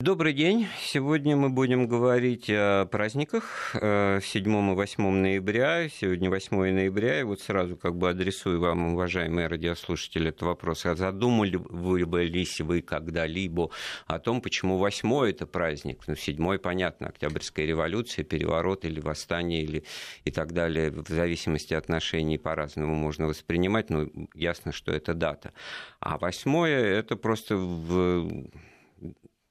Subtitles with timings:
[0.00, 0.68] Добрый день.
[0.80, 5.88] Сегодня мы будем говорить о праздниках 7 э, и 8 ноября.
[5.88, 10.86] Сегодня 8 ноября, и вот сразу как бы адресую вам, уважаемые радиослушатели, этот вопрос.
[10.86, 13.70] А задумывались вы когда-либо
[14.06, 16.04] о том, почему 8 это праздник?
[16.06, 19.82] Ну, 7 понятно, Октябрьская революция, переворот или восстание или
[20.24, 20.92] и так далее.
[20.92, 25.52] В зависимости от отношений по-разному можно воспринимать, но ясно, что это дата.
[25.98, 28.48] А 8 это просто в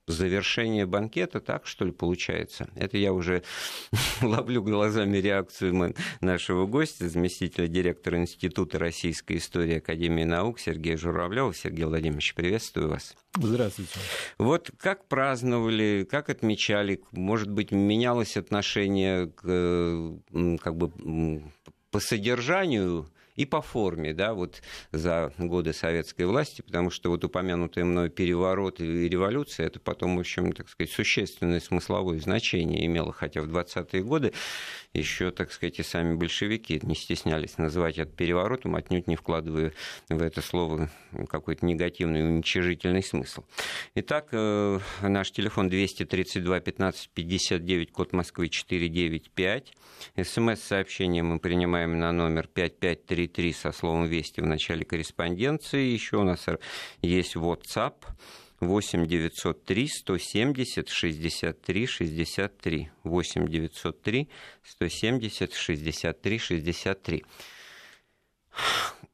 [0.08, 2.70] завершение банкета, так что ли получается?
[2.76, 3.44] Это я уже
[4.22, 11.54] ловлю глазами реакцию нашего гостя, заместителя директора Института российской истории Академии наук Сергея Журавлева.
[11.54, 13.16] Сергей Владимирович, приветствую вас.
[13.36, 14.00] Здравствуйте.
[14.38, 21.44] Вот как праздновали, как отмечали, может быть, менялось отношение к, как бы,
[21.92, 27.86] по содержанию и по форме, да, вот за годы советской власти, потому что вот упомянутые
[27.86, 33.42] мной переворот и революция, это потом, в общем, так сказать, существенное смысловое значение имело, хотя
[33.42, 34.34] в 20-е годы
[34.94, 39.72] еще, так сказать, и сами большевики не стеснялись называть это переворотом, отнюдь не вкладывая
[40.10, 40.90] в это слово
[41.30, 43.44] какой-то негативный, уничижительный смысл.
[43.94, 49.74] Итак, э, наш телефон 232 15 59, код Москвы 495.
[50.20, 55.86] СМС-сообщение мы принимаем на номер 5533 со словом «Вести» в начале корреспонденции.
[55.86, 56.46] Еще у нас
[57.02, 57.96] есть WhatsApp
[58.60, 62.90] 8 903 170 63 63.
[63.04, 64.30] 8 903
[64.64, 67.26] 170 63 63.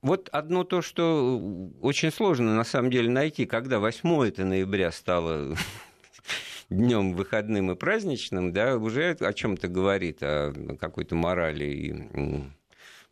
[0.01, 1.37] Вот одно то, что
[1.81, 5.55] очень сложно на самом деле найти, когда 8 это ноября стало
[6.69, 11.93] днем выходным и праздничным, да, уже о чем-то говорит, о какой-то морали и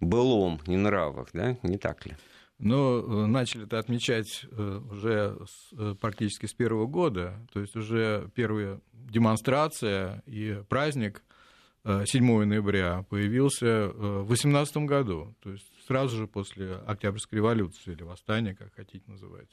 [0.02, 2.16] былом и нравах, да, не так ли?
[2.62, 5.38] Но э, начали это отмечать э, уже
[5.72, 11.24] э, практически с первого года, то есть уже первая демонстрация и праздник
[11.84, 18.54] 7 ноября появился в 2018 году, то есть сразу же после Октябрьской революции или восстания,
[18.54, 19.50] как хотите называть.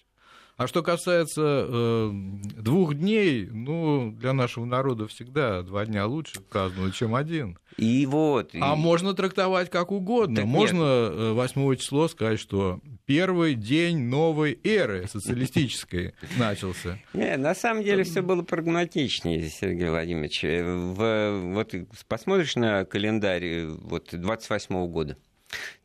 [0.58, 2.10] А что касается э,
[2.56, 7.56] двух дней, ну, для нашего народа всегда два дня лучше праздновать, чем один.
[7.76, 8.50] И вот.
[8.54, 8.76] А и...
[8.76, 10.34] можно трактовать как угодно.
[10.34, 11.34] Так можно нет.
[11.34, 16.98] 8 число сказать, что первый день новой эры социалистической начался.
[17.14, 20.42] Не, на самом деле все было прагматичнее, Сергей Владимирович.
[20.42, 21.72] В, вот
[22.08, 25.16] посмотришь на календарь вот, 28 года.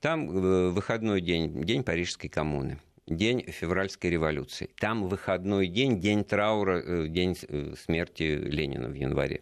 [0.02, 4.70] Там э, выходной день, день Парижской коммуны день февральской революции.
[4.80, 9.42] Там выходной день, день траура, э, день э, смерти Ленина в январе.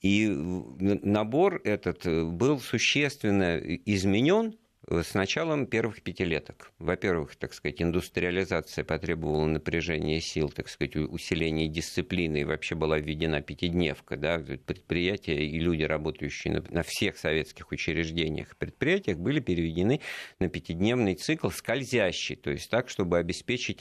[0.00, 4.56] И набор этот э, был существенно изменен
[4.88, 6.72] с началом первых пятилеток.
[6.78, 13.42] Во-первых, так сказать, индустриализация потребовала напряжения сил, так сказать, усиления дисциплины, и вообще была введена
[13.42, 14.16] пятидневка.
[14.16, 14.38] Да?
[14.38, 20.00] Предприятия и люди, работающие на, на всех советских учреждениях и предприятиях, были переведены
[20.38, 23.80] на пятидневный цикл скользящий, то есть так, чтобы обеспечить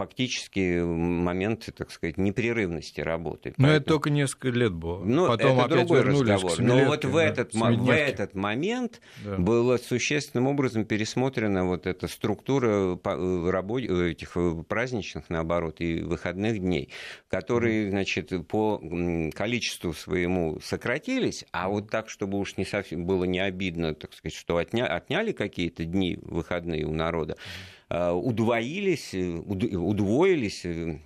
[0.00, 3.52] фактически моменты, так сказать, непрерывности работы.
[3.58, 3.76] Но Поэтому...
[3.76, 5.04] это только несколько лет было.
[5.04, 6.58] Ну, Потом это опять другой разговор.
[6.58, 9.36] Но вот в, да, этот, в этот момент да.
[9.36, 13.82] была существенным образом пересмотрена вот эта структура э, работ...
[13.82, 16.88] Э, этих э, праздничных, наоборот, и выходных дней,
[17.28, 17.90] которые, mm.
[17.90, 18.80] значит, по
[19.34, 24.34] количеству своему сократились, а вот так, чтобы уж не совсем было не обидно, так сказать,
[24.34, 24.86] что отня...
[24.86, 31.00] отняли какие-то дни выходные у народа, mm удвоились, э, удвоились э,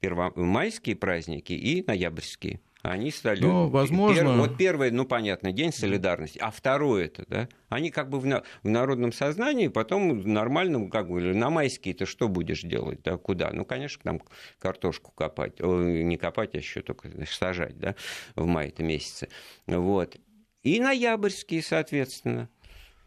[0.00, 2.60] первомайские праздники и ноябрьские.
[2.82, 3.40] Они стали...
[3.40, 4.22] Ну, возможно...
[4.22, 4.32] Пер...
[4.32, 8.44] Вот первый, ну, понятно, День солидарности, а второй это, да, они как бы в, на...
[8.62, 13.50] в народном сознании, потом в нормальном, как бы, на майские-то что будешь делать, да, куда?
[13.52, 14.22] Ну, конечно, там
[14.60, 17.96] картошку копать, О, не копать, а еще только значит, сажать, да,
[18.36, 19.28] в мае-то месяце,
[19.66, 20.16] вот.
[20.62, 22.48] И ноябрьские, соответственно.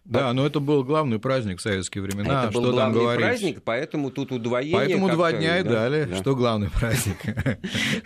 [0.04, 2.44] Да, но это был главный праздник в советские времена.
[2.44, 4.76] Это был что главный там праздник, поэтому тут удвоение.
[4.76, 6.16] Поэтому два дня и да, дали, да.
[6.18, 7.18] что главный праздник.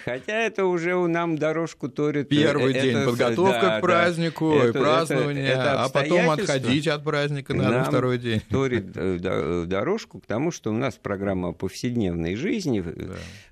[0.04, 2.28] Хотя это уже у нам дорожку торит.
[2.28, 6.30] Первый это, день подготовка да, к празднику да, и это, празднование, это, это а потом
[6.30, 8.42] отходить от праздника на второй день.
[8.50, 12.84] Торит э, дорожку к тому, что у нас программа повседневной жизни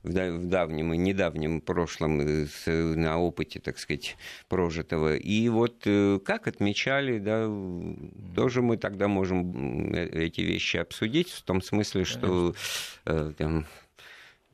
[0.03, 0.31] да.
[0.31, 4.17] в давнем и недавнем прошлом э, на опыте, так сказать,
[4.49, 5.15] прожитого.
[5.15, 7.47] И вот э, как отмечали, да,
[8.33, 12.55] тоже мы тогда можем э, эти вещи обсудить, в том смысле, что
[13.05, 13.65] э, там,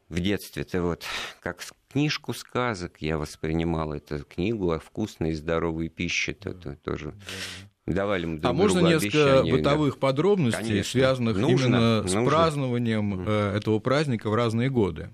[0.10, 1.06] в детстве-то вот
[1.40, 1.62] как
[1.92, 7.14] книжку сказок я воспринимал эту книгу о вкусной и здоровой пище, то, то тоже
[7.86, 10.00] давали мы друг А можно несколько обещания, бытовых да.
[10.00, 10.92] подробностей, Конечно.
[10.92, 12.22] связанных нужно, именно нужно.
[12.22, 13.58] с празднованием mm.
[13.58, 15.10] этого праздника в разные годы?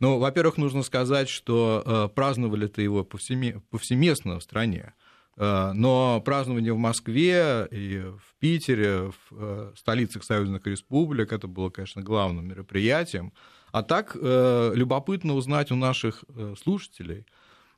[0.00, 4.92] Ну, во-первых, нужно сказать, что э, праздновали-то его повсеместно в стране.
[5.36, 11.70] Э, но празднование в Москве и в Питере, в э, столицах союзных республик, это было,
[11.70, 13.32] конечно, главным мероприятием.
[13.72, 16.22] А так любопытно узнать у наших
[16.62, 17.26] слушателей,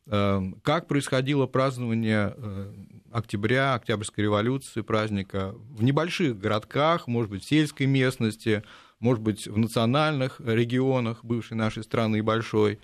[0.04, 2.36] как происходило празднование
[3.10, 8.62] октября, Октябрьской революции, праздника в небольших городках, может быть, в сельской местности,
[9.00, 12.78] может быть, в национальных регионах бывшей нашей страны большой.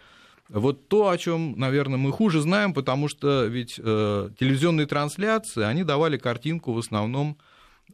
[0.48, 5.84] Вот то, о чем, наверное, мы хуже знаем, потому что ведь э, телевизионные трансляции, они
[5.84, 7.38] давали картинку в основном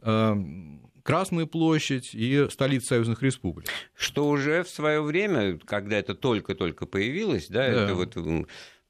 [0.01, 0.35] э,
[1.03, 3.67] Красную площадь и столица союзных республик.
[3.95, 7.83] Что уже в свое время, когда это только-только появилось, да, да.
[7.85, 8.15] это вот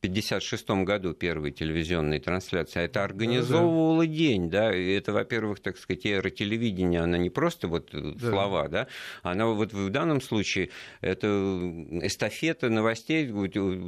[0.02, 5.78] 1956 году первые телевизионные трансляции, а это организовывало да, день, да, и это, во-первых, так
[5.78, 8.30] сказать, эра телевидения, она не просто вот э, да.
[8.30, 8.88] слова, да,
[9.24, 10.70] она вот в данном случае
[11.02, 11.28] это
[12.02, 13.28] эстафета новостей,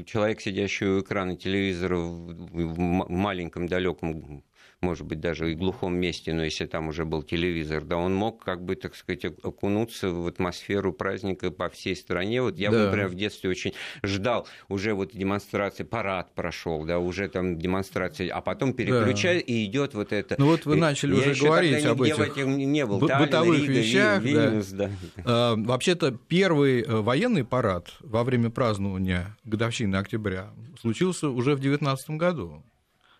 [0.03, 2.77] человек, сидящий у экрана телевизора в
[3.09, 4.43] маленьком далеком
[4.81, 8.43] может быть, даже и глухом месте, но если там уже был телевизор, да, он мог,
[8.43, 12.41] как бы, так сказать, окунуться в атмосферу праздника по всей стране.
[12.41, 12.85] Вот я, да.
[12.85, 18.41] например, в детстве очень ждал уже вот демонстрации, парад прошел, да, уже там демонстрации, а
[18.41, 19.53] потом переключаю, да.
[19.53, 20.35] и идет вот это.
[20.39, 22.99] Ну вот вы начали я уже говорить об этих в этим не был.
[22.99, 24.21] Таллин, бытовых Рига, вещах.
[24.23, 24.89] Вильнюс, да.
[25.17, 25.23] Да.
[25.25, 30.49] А, вообще-то первый э, военный парад во время празднования годовщины октября
[30.79, 32.63] случился уже в 19 году.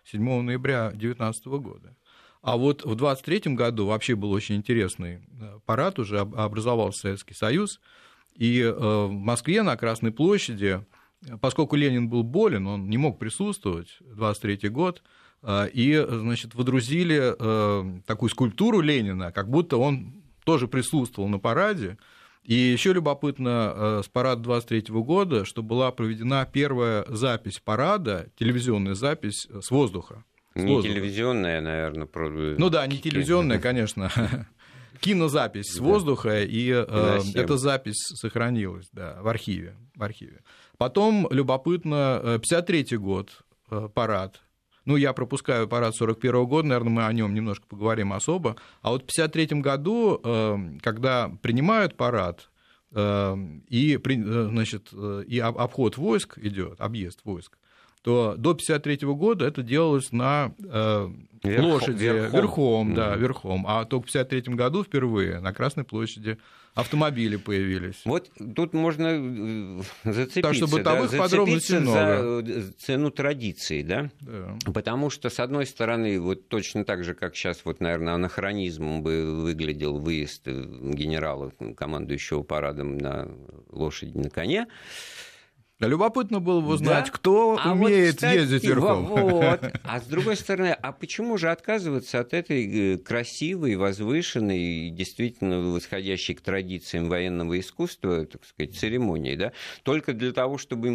[0.04, 1.96] 7 ноября 2019 года.
[2.42, 7.80] А вот в 23 году вообще был очень интересный э, парад, уже образовался Советский Союз,
[8.34, 10.84] и э, в Москве на Красной площади,
[11.40, 15.04] поскольку Ленин был болен, он не мог присутствовать, 23 год,
[15.42, 21.96] э, и, значит, водрузили такую скульптуру Ленина, как будто он тоже присутствовал на параде,
[22.42, 28.94] и еще любопытно э, с парада 23 года, что была проведена первая запись парада, телевизионная
[28.94, 30.24] запись с воздуха.
[30.54, 30.94] С не воздуха.
[30.94, 32.28] телевизионная, наверное, про...
[32.28, 34.10] Ну да, не телевизионная, конечно.
[35.00, 39.76] Кинозапись с воздуха, и э, эта запись сохранилась да, в архиве.
[39.94, 40.40] В архиве.
[40.78, 43.30] Потом любопытно, 53 э, год,
[43.94, 44.42] парад
[44.84, 48.56] ну, я пропускаю парад 41 года, наверное, мы о нем немножко поговорим особо.
[48.80, 52.50] А вот в 53 году, эм, когда принимают парад,
[52.92, 57.58] эм, и, э, значит, э, и обход войск идет, объезд войск,
[58.02, 61.08] то до 1953 года это делалось на э,
[61.44, 63.64] Верх, лошади, верхом, верхом да, верхом.
[63.66, 66.38] А только в 1953 году впервые на Красной площади
[66.74, 68.00] автомобили появились.
[68.04, 72.42] Вот тут можно зацепиться, так что бытовых да, подробностей много.
[72.46, 74.10] за цену традиции, да?
[74.20, 74.56] да?
[74.72, 79.42] Потому что, с одной стороны, вот точно так же, как сейчас, вот, наверное, анахронизмом бы
[79.42, 83.28] выглядел выезд генерала, командующего парадом на
[83.70, 84.66] лошади на коне,
[85.86, 87.12] Любопытно было бы узнать, да?
[87.12, 89.06] кто а умеет вот, кстати, ездить верхом.
[89.06, 89.60] Вот.
[89.84, 96.34] А с другой стороны, а почему же отказываться от этой э, красивой, возвышенной, действительно восходящей
[96.34, 99.52] к традициям военного искусства, так сказать, церемонии, да?
[99.82, 100.88] Только для того, чтобы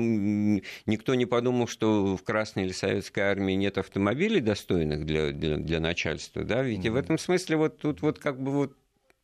[0.86, 5.80] никто не подумал, что в Красной или Советской армии нет автомобилей достойных для, для, для
[5.80, 6.64] начальства, да?
[6.64, 6.92] Ведь mm-hmm.
[6.92, 8.74] в этом смысле вот тут вот как бы вот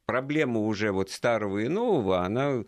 [0.06, 2.64] проблема уже вот старого и нового, она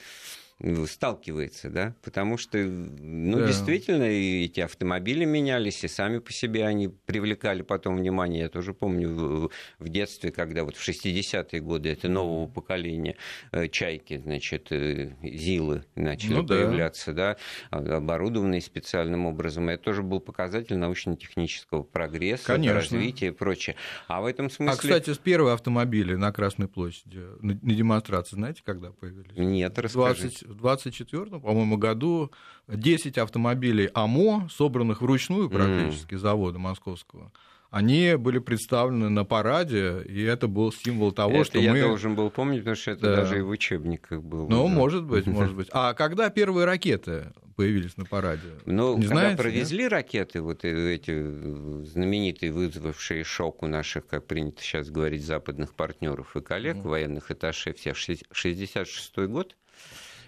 [0.87, 3.47] сталкивается, да, потому что, ну, да.
[3.47, 8.43] действительно, и эти автомобили менялись, и сами по себе они привлекали потом внимание.
[8.43, 13.17] Я тоже помню в, детстве, когда вот в 60-е годы это нового поколения
[13.51, 17.35] э, чайки, значит, э, ЗИЛы начали ну, появляться, да,
[17.71, 19.67] да оборудованные специальным образом.
[19.67, 22.75] Это тоже был показатель научно-технического прогресса, Конечно.
[22.75, 23.75] развития и прочее.
[24.07, 24.73] А в этом смысле...
[24.73, 29.35] А, кстати, первые автомобили на Красной площади на демонстрации, знаете, когда появились?
[29.35, 30.44] Нет, расскажите.
[30.44, 32.31] 20 в 24 по-моему, году
[32.67, 36.19] 10 автомобилей АМО, собранных вручную практически mm.
[36.19, 37.31] завода московского,
[37.75, 41.77] они были представлены на параде, и это был символ того, это что я мы...
[41.79, 43.15] я должен был помнить, потому что это да.
[43.17, 44.47] даже и в учебниках было.
[44.47, 44.73] Ну, да.
[44.73, 45.67] может быть, может быть.
[45.71, 48.47] А когда первые ракеты появились на параде?
[48.65, 49.91] Ну, Не когда знаете, провезли нет?
[49.91, 56.41] ракеты, вот эти знаменитые, вызвавшие шок у наших, как принято сейчас говорить, западных партнеров и
[56.41, 56.87] коллег, mm.
[56.87, 59.55] военных этажей, всех 66 год,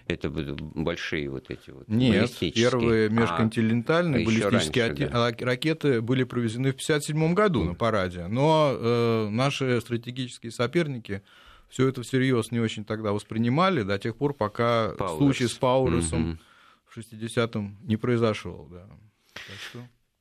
[0.08, 5.46] это большие вот эти вот Нет, первые а, межконтинентальные а, баллистические раньше, да.
[5.46, 11.22] ракеты были провезены в 1957 году на параде, но э, наши стратегические соперники
[11.68, 15.18] все это всерьез не очень тогда воспринимали до тех пор, пока Пауэрс.
[15.18, 16.38] случай с Паурусом угу.
[16.86, 18.66] в 60-м не произошел.
[18.70, 18.86] Да.
[19.34, 19.78] Так что...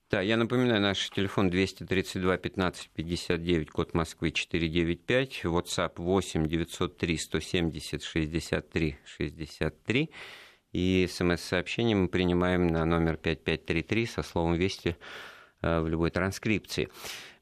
[0.10, 8.04] Да, я напоминаю, наш телефон 232 15 59, код Москвы 495, WhatsApp 8 903 170
[8.04, 10.10] 63 63.
[10.72, 14.96] И смс-сообщение мы принимаем на номер 5533 со словом «Вести»
[15.62, 16.88] э, в любой транскрипции.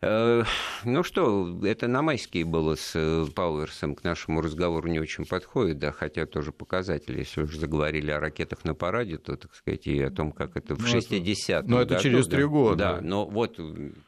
[0.07, 0.43] Э,
[0.83, 5.79] ну что, это на майские было с э, Пауэрсом, к нашему разговору не очень подходит,
[5.79, 9.99] да, хотя тоже показатели, если уже заговорили о ракетах на параде, то, так сказать, и
[10.01, 12.75] о том, как это в ну, 60-м Ну, это через три года.
[12.77, 13.59] Да, но вот,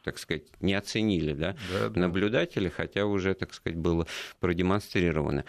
[0.04, 4.06] так сказать, не оценили, да, да, да, наблюдатели, хотя уже, так сказать, было
[4.38, 5.44] продемонстрировано.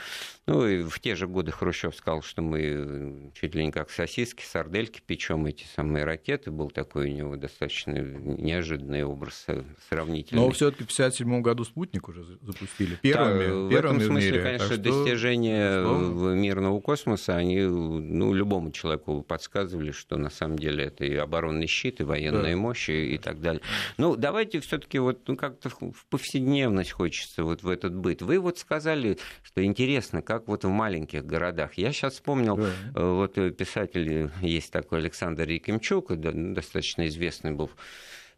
[0.48, 4.44] Ну, и в те же годы Хрущев сказал, что мы чуть ли не как сосиски,
[4.44, 6.50] сардельки печем эти самые ракеты.
[6.50, 12.08] Был такой у него достаточно неожиданный образ э, сравнительно но все-таки в 1957 году спутник
[12.08, 12.96] уже запустили.
[13.02, 14.44] Первыми, да, первыми в этом смысле, в мире.
[14.44, 16.34] конечно, так достижения что...
[16.36, 22.02] мирного космоса, они ну, любому человеку подсказывали, что на самом деле это и оборонный щит,
[22.02, 22.58] и военная да.
[22.58, 23.62] мощь, и, и так далее.
[23.98, 28.22] Ну, давайте все-таки вот ну, как-то в повседневность хочется вот в этот быт.
[28.22, 31.74] Вы вот сказали, что интересно, как вот в маленьких городах.
[31.76, 32.70] Я сейчас вспомнил, да.
[32.96, 37.70] Э, вот писатель есть такой Александр Якимчук, достаточно известный был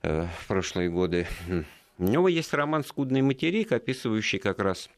[0.04, 1.28] э, в прошлые годы
[2.02, 4.90] у него есть роман «Скудный материк», описывающий как раз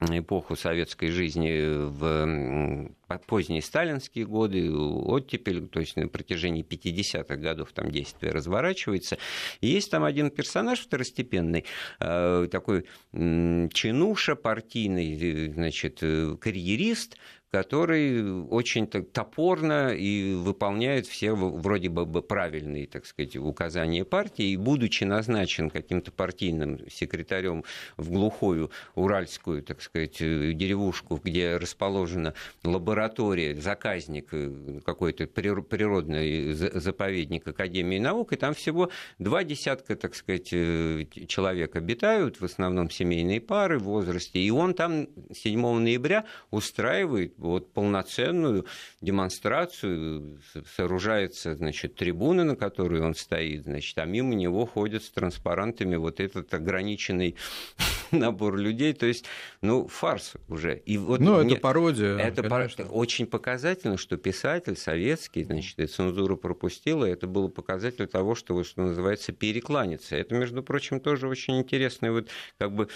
[0.00, 2.92] эпоху советской жизни в
[3.26, 9.18] поздние сталинские годы, оттепель, то есть на протяжении 50-х годов там действие разворачивается.
[9.60, 11.64] И есть там один персонаж второстепенный,
[11.98, 17.16] э, такой чинуша партийный, значит, э, карьерист,
[17.50, 25.04] который очень топорно и выполняет все вроде бы правильные, так сказать, указания партии, и будучи
[25.04, 27.64] назначен каким-то партийным секретарем
[27.96, 37.98] в глухую уральскую, так сказать, деревушку, где расположена лаборатория, заказник э, какой-то природный заповедник Академии
[37.98, 43.78] наук, и там всего два десятка, так сказать, э, человек обитают, в основном семейные пары
[43.78, 48.66] в возрасте, и он там 7 ноября устраивает вот полноценную
[49.00, 50.40] демонстрацию,
[50.76, 56.20] сооружается, значит, трибуна, на которой он стоит, значит, а мимо него ходят с транспарантами вот
[56.20, 57.36] этот ограниченный
[58.10, 59.24] набор людей, то есть,
[59.62, 60.76] ну, фарс уже.
[60.84, 61.52] И вот ну, мне...
[61.52, 62.16] это пародия.
[62.16, 62.70] Это пар...
[62.90, 68.82] очень показательно, что писатель советский, значит, и цензура пропустила, это было показатель того, что, что
[68.82, 70.16] называется, перекланяться.
[70.16, 72.28] Это, между прочим, тоже очень интересный вот
[72.58, 72.88] как бы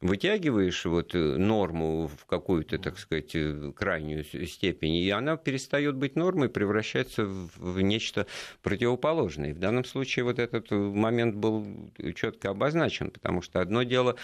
[0.00, 6.16] вытягиваешь вот э, норму в какую-то, так сказать, э, крайнюю степень, и она перестает быть
[6.16, 8.26] нормой, превращается в нечто
[8.62, 9.50] противоположное.
[9.50, 11.66] И в данном случае вот этот момент был
[12.14, 14.16] четко обозначен, потому что одно дело,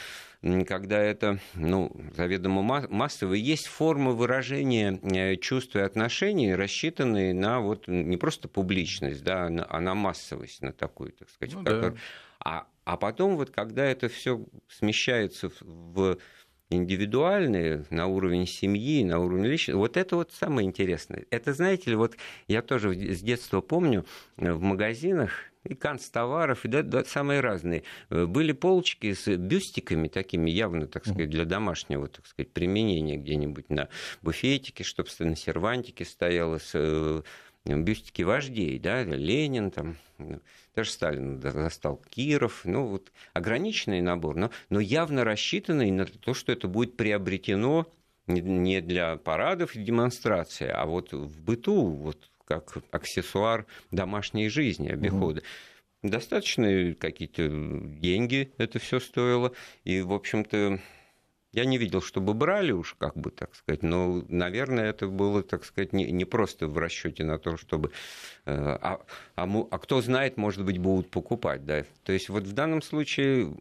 [0.67, 7.87] когда это ну, заведомо массово, есть формы выражения э, чувств и отношений, рассчитанные на вот
[7.87, 11.95] не просто публичность, да, а на массовость, на такую, так сказать, ну, да.
[12.41, 16.19] а а потом, вот, когда это все смещается в
[16.71, 21.27] индивидуальные, на уровень семьи, на уровень личности, вот это вот самое интересное.
[21.31, 22.17] Это, знаете ли, вот
[22.47, 25.33] я тоже с детства помню, э, в магазинах
[25.65, 27.83] и канцтоваров, и да, да, самые разные.
[28.11, 33.69] Э, были полочки с бюстиками такими явно, так сказать, для домашнего, так сказать, применения где-нибудь
[33.69, 33.89] на
[34.23, 37.23] буфетике, чтобы на сервантике стояло с э,
[37.65, 39.97] бюстики вождей, да, Ленин, там,
[40.77, 46.53] даже Сталин застал Киров, ну вот ограниченный набор, но, но явно рассчитанный на то, что
[46.53, 47.91] это будет приобретено
[48.27, 55.41] не для парадов и демонстрации, а вот в быту, вот как аксессуар домашней жизни, обихода.
[55.41, 56.11] Угу.
[56.11, 59.53] Достаточно какие-то деньги это все стоило,
[59.85, 60.81] и, в общем-то,
[61.57, 65.65] я не видел, чтобы брали уж, как бы так сказать, но, наверное, это было, так
[65.65, 67.93] сказать, не, не просто в расчете на то, чтобы...
[68.45, 69.01] Э, а,
[69.37, 71.85] а, а кто знает, может быть, будут покупать, да.
[72.05, 73.57] То есть вот в данном случае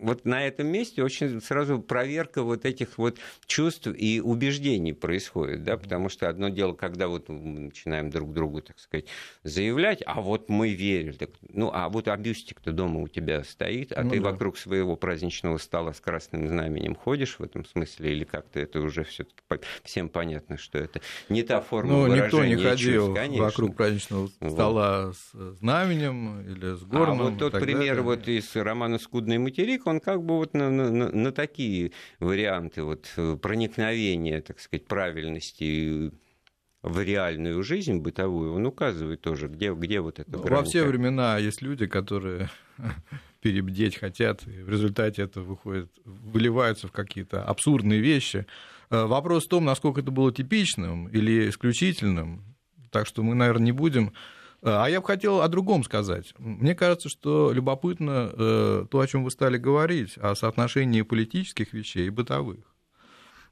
[0.00, 5.76] вот на этом месте очень сразу проверка вот этих вот чувств и убеждений происходит, да,
[5.76, 9.06] потому что одно дело, когда вот мы начинаем друг другу, так сказать,
[9.42, 13.92] заявлять, а вот мы верим, так, ну, а вот а бюстик-то дома у тебя стоит,
[13.92, 14.30] а ну, ты да.
[14.30, 19.04] вокруг своего праздничного стола с красным знаменем ходишь в этом смысле, или как-то это уже
[19.04, 19.42] все-таки
[19.82, 24.28] всем понятно, что это не та форма ну, выражения никто не ходил чувств, вокруг праздничного
[24.28, 25.16] стола вот.
[25.16, 27.20] с знаменем или с горным.
[27.20, 28.02] А вот тот пример далее.
[28.02, 33.12] вот из романа «Скудный материк», он как бы вот на, на, на такие варианты вот
[33.16, 36.12] э, проникновения, так сказать, правильности
[36.82, 41.60] в реальную жизнь бытовую, он указывает тоже, где, где вот это Во все времена есть
[41.60, 42.48] люди, которые
[43.40, 48.46] перебдеть хотят, и в результате это выходит, выливаются в какие-то абсурдные вещи.
[48.90, 52.56] Э, вопрос в том, насколько это было типичным или исключительным.
[52.92, 54.12] Так что мы, наверное, не будем
[54.66, 56.34] а, я бы хотел о другом сказать.
[56.38, 62.08] Мне кажется, что любопытно э, то, о чем вы стали говорить, о соотношении политических вещей
[62.08, 62.58] и бытовых.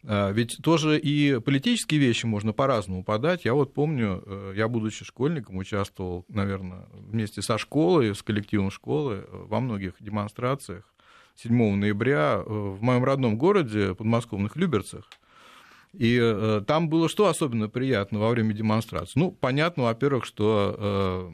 [0.02, 3.44] А, ведь тоже и политические вещи можно по-разному подать.
[3.44, 9.24] Я вот помню, э, я, будучи школьником, участвовал, наверное, вместе со школой, с коллективом школы
[9.24, 10.92] э, во многих демонстрациях
[11.36, 15.08] 7 ноября в моем родном городе, подмосковных Люберцах.
[15.98, 19.18] И там было что особенно приятно во время демонстрации?
[19.18, 21.32] Ну, понятно, во-первых, что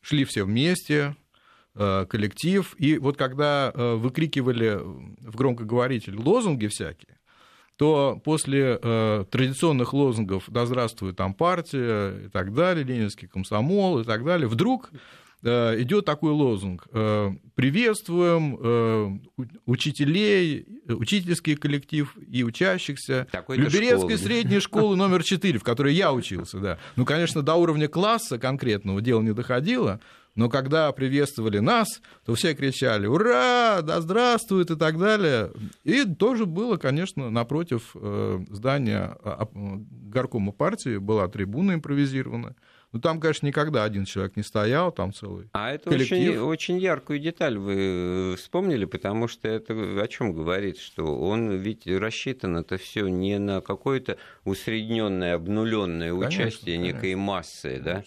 [0.00, 1.16] шли все вместе,
[1.74, 7.18] коллектив, и вот когда выкрикивали в громкоговоритель лозунги всякие,
[7.76, 14.04] то после э, традиционных лозунгов «Да здравствует там партия» и так далее, «Ленинский комсомол» и
[14.04, 14.96] так далее, вдруг э,
[15.44, 25.22] идет такой лозунг э, «Приветствуем э, учителей, учительский коллектив и учащихся Люберецкой средней школы номер
[25.22, 26.58] 4, в которой я учился».
[26.58, 26.78] Да.
[26.96, 30.00] Ну, конечно, до уровня класса конкретного дело не доходило,
[30.34, 33.82] но когда приветствовали нас, то все кричали «Ура!
[33.82, 35.52] Да здравствует!» и так далее.
[35.84, 42.56] И тоже было, конечно, напротив э, здания а, а, горкома партии была трибуна импровизированная.
[42.94, 46.30] Ну, там, конечно, никогда один человек не стоял, там целый А это коллектив.
[46.30, 51.88] очень, очень яркую деталь вы вспомнили, потому что это о чем говорит, что он ведь
[51.88, 56.96] рассчитан это все не на какое-то усредненное, обнуленное участие конечно.
[56.96, 58.04] некой массы, конечно.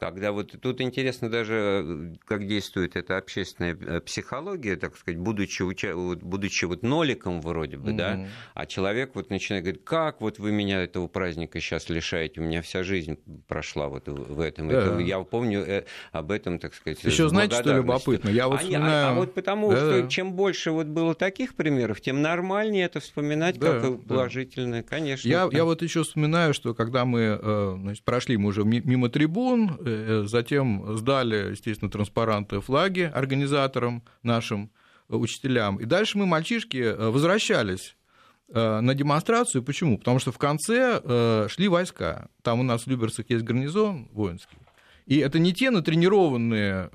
[0.00, 0.10] Да?
[0.10, 5.62] Когда вот тут интересно даже, э, как действует эта общественная э, психология, так сказать, будучи,
[5.62, 5.94] уча...
[5.94, 7.96] будучи вот ноликом вроде бы, mm-hmm.
[7.96, 12.44] да, а человек вот начинает говорить, как вот вы меня этого праздника сейчас лишаете, у
[12.44, 14.68] меня вся жизнь прошла вот в этом.
[14.68, 14.80] Да.
[14.80, 18.30] Это, я помню э, об этом, так сказать, Еще знаете, что любопытно?
[18.30, 19.08] Я вот вспоминаю...
[19.08, 19.76] а, а вот потому, да.
[19.76, 25.28] что чем больше вот было таких примеров, тем нормальнее это вспоминать да, как положительное, конечно.
[25.28, 27.38] Я, я вот еще вспоминаю, что когда мы
[27.80, 34.70] значит, прошли мы уже мимо трибун, Э, затем сдали, естественно, транспаранты, флаги организаторам нашим,
[35.08, 35.76] э, учителям.
[35.78, 37.96] И дальше мы, мальчишки, э, возвращались
[38.52, 39.62] на демонстрацию.
[39.62, 39.96] Почему?
[39.96, 42.26] Потому что в конце шли войска.
[42.42, 44.58] Там у нас в Люберцах есть гарнизон воинский.
[45.06, 46.88] И это не те натренированные,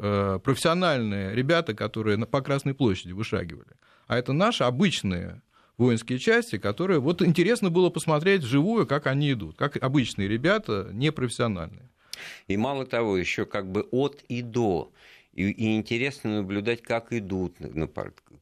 [0.44, 3.70] профессиональные ребята, которые по Красной площади вышагивали,
[4.08, 5.44] а это наши обычные
[5.78, 7.00] воинские части, которые...
[7.00, 11.90] Вот интересно было посмотреть вживую, как они идут, как обычные ребята, непрофессиональные.
[12.48, 14.92] И мало того, еще как бы от и до.
[15.34, 17.90] И, и интересно наблюдать, как идут, ну,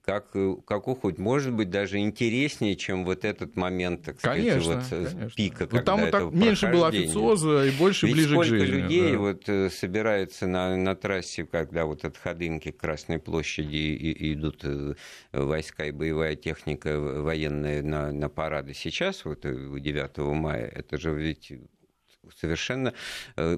[0.06, 1.18] как, как уходят.
[1.18, 5.30] Может быть, даже интереснее, чем вот этот момент, так сказать, конечно, вот, э, конечно.
[5.36, 5.68] пика.
[5.72, 8.76] Вот там вот так меньше было официоза и больше Ведь ближе сколько к жизни.
[8.76, 9.18] людей да.
[9.18, 14.34] вот э, собирается на, на трассе, когда вот от Ходынки к Красной площади и, и
[14.34, 14.94] идут э,
[15.32, 18.74] войска и боевая техника военная на, на парады.
[18.74, 21.54] Сейчас, вот 9 мая, это же ведь
[22.36, 22.94] совершенно
[23.36, 23.58] э,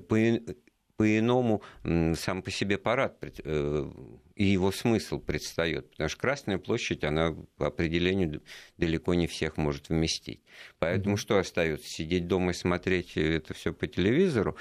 [0.97, 3.91] по-иному сам по себе парад э,
[4.35, 5.91] и его смысл предстает.
[5.91, 8.41] Потому что Красная площадь, она по определению
[8.77, 10.41] далеко не всех может вместить.
[10.79, 11.19] Поэтому mm-hmm.
[11.19, 11.87] что остается?
[11.89, 14.57] Сидеть дома и смотреть это все по телевизору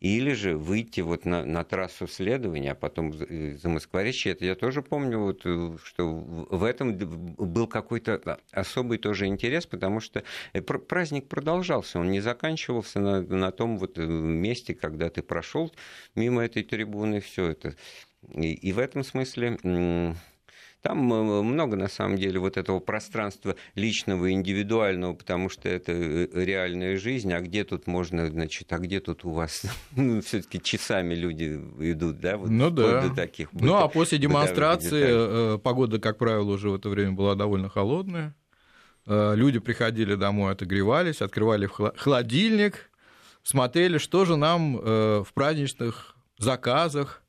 [0.00, 4.32] или же выйти вот на, на трассу следования, а потом за Москворечье.
[4.32, 10.00] Это я тоже помню, вот, э, что в этом был какой-то особый тоже интерес, потому
[10.00, 15.22] что э, праздник продолжался, он не заканчивался на, на том вот э, месте, когда ты
[15.22, 15.72] прошел
[16.14, 17.74] мимо этой трибуны, все это.
[18.28, 19.58] И, и в этом смысле
[20.82, 26.28] там э, много, на самом деле, вот этого пространства личного, индивидуального, потому что это э,
[26.32, 29.64] реальная жизнь, а где тут можно, значит, а где тут у вас
[29.96, 32.36] ну, все-таки часами люди идут, да?
[32.36, 33.08] Вот ну да.
[33.08, 37.34] До таких ну а после демонстрации э, погода, как правило, уже в это время была
[37.34, 38.34] довольно холодная.
[39.06, 42.90] Люди приходили домой, отогревались, открывали холодильник,
[43.42, 47.22] смотрели, что же нам в праздничных заказах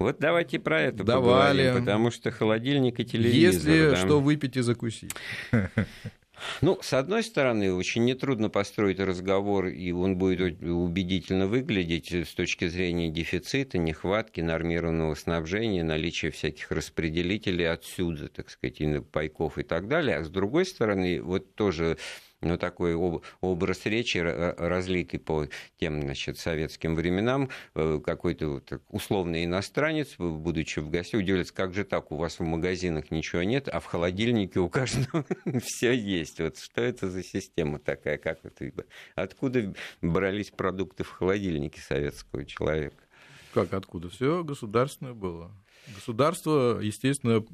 [0.00, 1.58] вот давайте про это Давали.
[1.58, 3.52] поговорим, потому что холодильник и телевизор.
[3.52, 3.96] Если да.
[3.96, 5.12] что выпить и закусить.
[6.62, 12.66] Ну, с одной стороны, очень нетрудно построить разговор, и он будет убедительно выглядеть с точки
[12.68, 18.80] зрения дефицита, нехватки, нормированного снабжения, наличия всяких распределителей отсюда, так сказать,
[19.12, 20.16] пайков и так далее.
[20.16, 21.98] А с другой стороны, вот тоже
[22.40, 25.46] ну, такой образ речи разлитый по
[25.78, 31.84] тем, значит, советским временам, э, какой-то вот условный иностранец, будучи в гостях, удивляется, как же
[31.84, 35.24] так, у вас в магазинах ничего нет, а в холодильнике у каждого
[35.62, 36.40] все есть.
[36.40, 38.72] Вот что это за система такая, как это,
[39.14, 43.02] откуда брались продукты в холодильнике советского человека?
[43.52, 44.08] Как откуда?
[44.08, 45.50] Все государственное было.
[45.94, 47.44] Государство, естественно,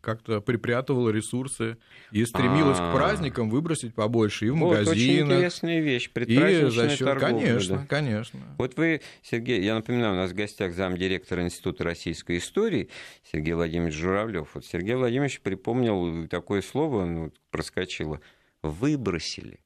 [0.00, 1.76] как-то припрятывала ресурсы
[2.12, 2.92] и стремилась А-а-а.
[2.92, 4.96] к праздникам выбросить побольше и в вот, магазинах.
[4.96, 7.86] Очень интересная вещь, и за счет, торговля, конечно, да.
[7.86, 8.40] конечно.
[8.58, 12.88] Вот вы, Сергей, я напоминаю, у нас в гостях замдиректора Института российской истории
[13.30, 14.50] Сергей Владимирович Журавлев.
[14.54, 18.20] Вот Сергей Владимирович припомнил такое слово, ну, проскочило,
[18.62, 19.60] выбросили.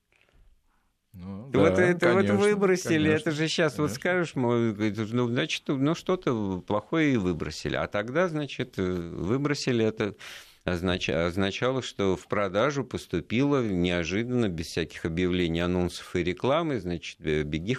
[1.15, 3.83] Ну, да, вот это конечно, вот выбросили, конечно, это же сейчас конечно.
[3.83, 7.77] вот скажешь, ну, значит, ну что-то плохое и выбросили.
[7.77, 10.17] А тогда, значит, выбросили это
[10.65, 17.77] означало, что в продажу поступило неожиданно, без всяких объявлений, анонсов и рекламы, значит, э, беги,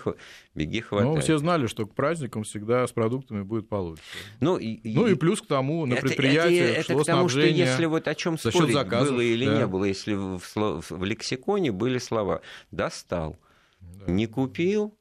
[0.53, 1.07] беги хватай.
[1.07, 4.03] Ну, все знали, что к праздникам всегда с продуктами будет получше.
[4.41, 7.29] Ну, и, ну и плюс к тому, на это, предприятиях это, это шло к тому,
[7.29, 9.59] что если вот о чем спорить, заказов, было или да.
[9.59, 12.41] не было, если в, в, в лексиконе были слова
[12.71, 13.37] «достал»,
[13.79, 14.11] да.
[14.11, 14.93] «не купил»,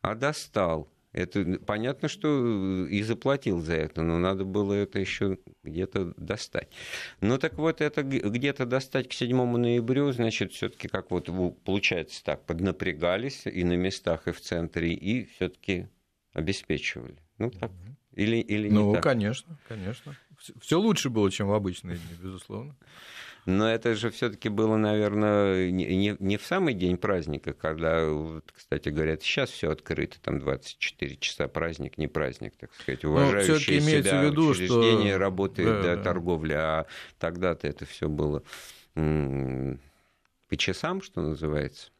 [0.00, 6.12] а «достал», это понятно, что и заплатил за это, но надо было это еще где-то
[6.16, 6.68] достать.
[7.20, 11.30] Ну так вот, это где-то достать к 7 ноября, значит, все-таки как вот
[11.64, 15.88] получается так, поднапрягались и на местах, и в центре, и все-таки
[16.32, 17.16] обеспечивали.
[17.38, 17.72] Ну так.
[18.12, 19.02] Или, или не ну, так?
[19.02, 20.16] конечно, конечно.
[20.60, 22.76] Все лучше было, чем в обычные дни, безусловно.
[23.46, 28.88] Но это же все-таки было, наверное, не, не в самый день праздника, когда, вот, кстати
[28.88, 34.20] говоря, сейчас все открыто, там 24 часа праздник, не праздник, так сказать, ну, уважающие себя
[34.20, 35.18] в виду, учреждения что...
[35.18, 36.86] работает да, да, торговля, а
[37.20, 38.42] тогда-то это все было
[38.94, 41.90] по часам, что называется,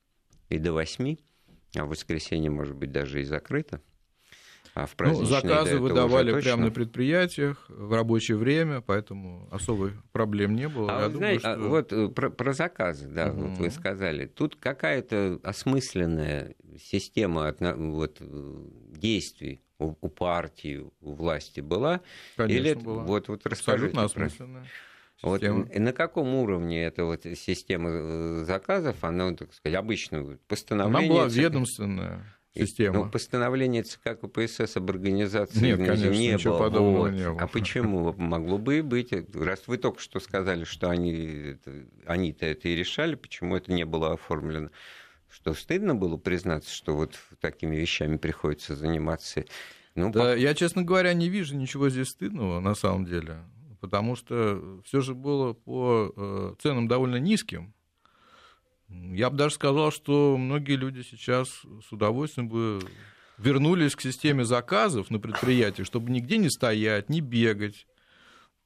[0.49, 1.17] и до 8,
[1.77, 3.81] а в воскресенье, может быть, даже и закрыто.
[4.77, 10.69] А в ну, заказы выдавали прямо на предприятиях в рабочее время, поэтому особой проблем не
[10.69, 10.99] было.
[10.99, 11.69] А, Я знаете, думаю, что...
[11.71, 13.47] вот э, про, про заказы, да, угу.
[13.47, 14.27] вот вы сказали.
[14.27, 22.03] Тут какая-то осмысленная система вот, действий у, у партии, у власти была?
[22.37, 23.03] Конечно, Или была.
[23.05, 24.67] Вот, вот расскажите Абсолютно осмысленная.
[25.23, 31.09] Вот, на каком уровне эта вот система э, заказов, она, так сказать, обычно постановление...
[31.09, 33.05] Она была ведомственная система.
[33.05, 36.63] Ну, постановление ЦК КПСС об организации Нет, конечно, не ничего было.
[36.65, 37.11] подобного вот.
[37.11, 37.41] не было.
[37.41, 38.13] А почему?
[38.15, 39.13] Могло бы и быть.
[39.35, 41.57] Раз вы только что сказали, что они,
[42.07, 44.71] они-то это и решали, почему это не было оформлено?
[45.29, 49.45] Что стыдно было признаться, что вот такими вещами приходится заниматься?
[49.95, 50.37] Ну, да, по...
[50.37, 53.39] я, честно говоря, не вижу ничего здесь стыдного на самом деле,
[53.81, 57.75] потому что все же было по э, ценам довольно низким.
[59.15, 62.81] Я бы даже сказал, что многие люди сейчас с удовольствием бы
[63.39, 67.87] вернулись к системе заказов на предприятии, чтобы нигде не стоять, не бегать.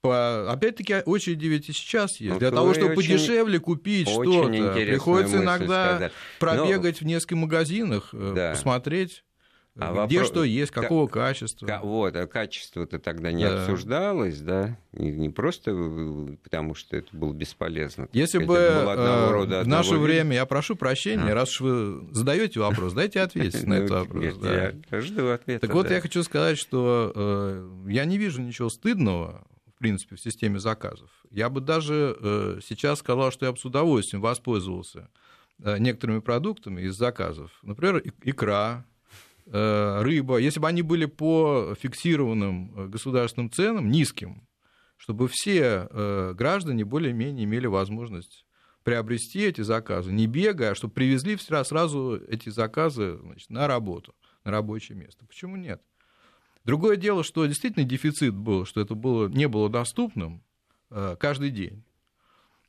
[0.01, 0.51] По...
[0.51, 2.33] Опять-таки, очереди ведь и сейчас есть.
[2.33, 6.13] Ну, Для того, чтобы очень, подешевле купить что-то, приходится иногда сказать.
[6.39, 7.05] пробегать Но...
[7.05, 8.51] в нескольких магазинах, э, да.
[8.53, 9.25] посмотреть.
[9.79, 10.29] А Где вопрос...
[10.29, 11.13] что есть, какого К...
[11.13, 11.81] качества.
[11.83, 13.63] Вот, а качество-то тогда не да.
[13.63, 14.77] обсуждалось, да?
[14.93, 15.73] Не, не просто
[16.43, 18.09] потому, что это было бесполезно.
[18.13, 20.01] Если бы э, рода, в наше вида.
[20.01, 21.35] время, я прошу прощения, а.
[21.35, 24.25] раз уж вы задаете вопрос, дайте ответить на этот вопрос.
[24.43, 25.67] Я жду ответа.
[25.67, 30.21] Так вот, я хочу сказать, что э, я не вижу ничего стыдного, в принципе, в
[30.21, 31.11] системе заказов.
[31.31, 35.09] Я бы даже э, сейчас сказал, что я бы с удовольствием воспользовался
[35.59, 37.51] некоторыми продуктами из заказов.
[37.63, 38.87] Например, икра,
[39.53, 44.47] рыба, если бы они были по фиксированным э, государственным ценам, низким,
[44.97, 48.45] чтобы все э, граждане более-менее имели возможность
[48.85, 54.53] приобрести эти заказы, не бегая, а чтобы привезли сразу эти заказы значит, на работу, на
[54.53, 55.27] рабочее место.
[55.27, 55.83] Почему нет?
[56.65, 60.43] Другое дело, что действительно дефицит был, что это было, не было доступным
[60.89, 61.85] каждый день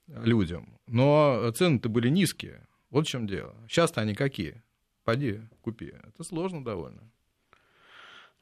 [0.08, 2.68] людям, но цены-то были низкие.
[2.90, 3.56] Вот в чем дело.
[3.68, 4.62] Сейчас-то они какие?
[5.12, 5.94] Поди, купи.
[6.08, 7.02] Это сложно довольно.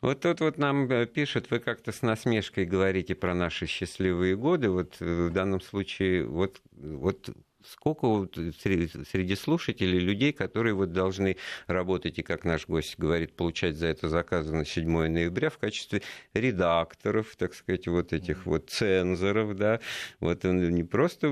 [0.01, 4.69] Вот тут вот нам э, пишут, вы как-то с насмешкой говорите про наши счастливые годы.
[4.69, 7.32] Вот э, в данном случае, вот, вот
[7.65, 13.76] сколько вот среди слушателей людей, которые вот должны работать и, как наш гость говорит, получать
[13.76, 16.02] за это заказы на 7 ноября в качестве
[16.34, 19.80] редакторов, так сказать, вот этих вот цензоров, да,
[20.19, 21.30] вот он не просто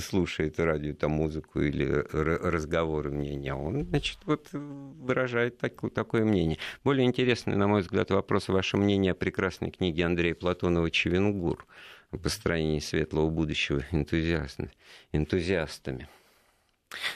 [0.00, 6.58] слушает радио, там, музыку или разговоры мнения, а он, значит, вот выражает такое, такое мнение.
[6.84, 11.66] Более интересный, на мой взгляд, вопрос, ваше мнение о прекрасной книге Андрея Платонова «Чевенгур»
[12.18, 14.70] построении светлого будущего энтузиастами.
[15.12, 16.08] энтузиастами.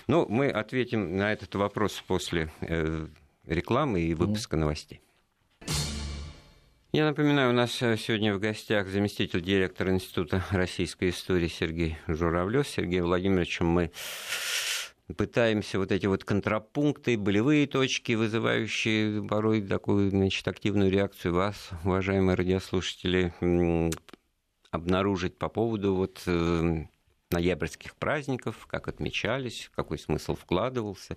[0.06, 3.06] Ну, мы ответим на этот вопрос после э,
[3.46, 5.00] рекламы и выпуска новостей.
[6.90, 12.66] Я напоминаю, у нас э, сегодня в гостях заместитель директора Института российской истории Сергей Журавлев.
[12.66, 13.92] Сергей Владимирович, мы
[15.16, 22.36] пытаемся вот эти вот контрапункты, болевые точки, вызывающие порой такую значит, активную реакцию вас, уважаемые
[22.36, 23.32] радиослушатели,
[24.70, 26.84] обнаружить по поводу вот э,
[27.30, 31.16] ноябрьских праздников, как отмечались, какой смысл вкладывался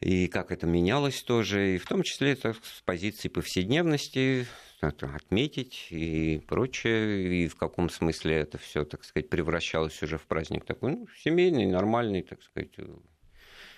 [0.00, 4.46] и как это менялось тоже, и в том числе это с позиции повседневности,
[4.80, 10.64] отметить и прочее, и в каком смысле это все, так сказать, превращалось уже в праздник
[10.64, 12.72] такой, ну, семейный, нормальный, так сказать,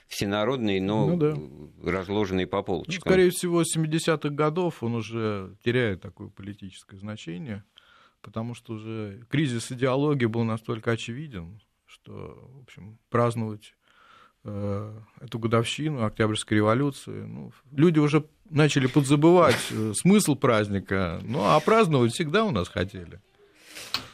[0.09, 1.91] всенародный, но ну, да.
[1.91, 2.95] разложенный по полочкам.
[2.97, 7.65] Ну, скорее всего, с 70-х годов он уже теряет такое политическое значение,
[8.23, 13.75] потому что уже кризис идеологии был настолько очевиден, что, в общем, праздновать
[14.45, 21.59] э, эту годовщину Октябрьской революции, ну, люди уже начали подзабывать э, смысл праздника, ну, а
[21.61, 23.21] праздновать всегда у нас хотели.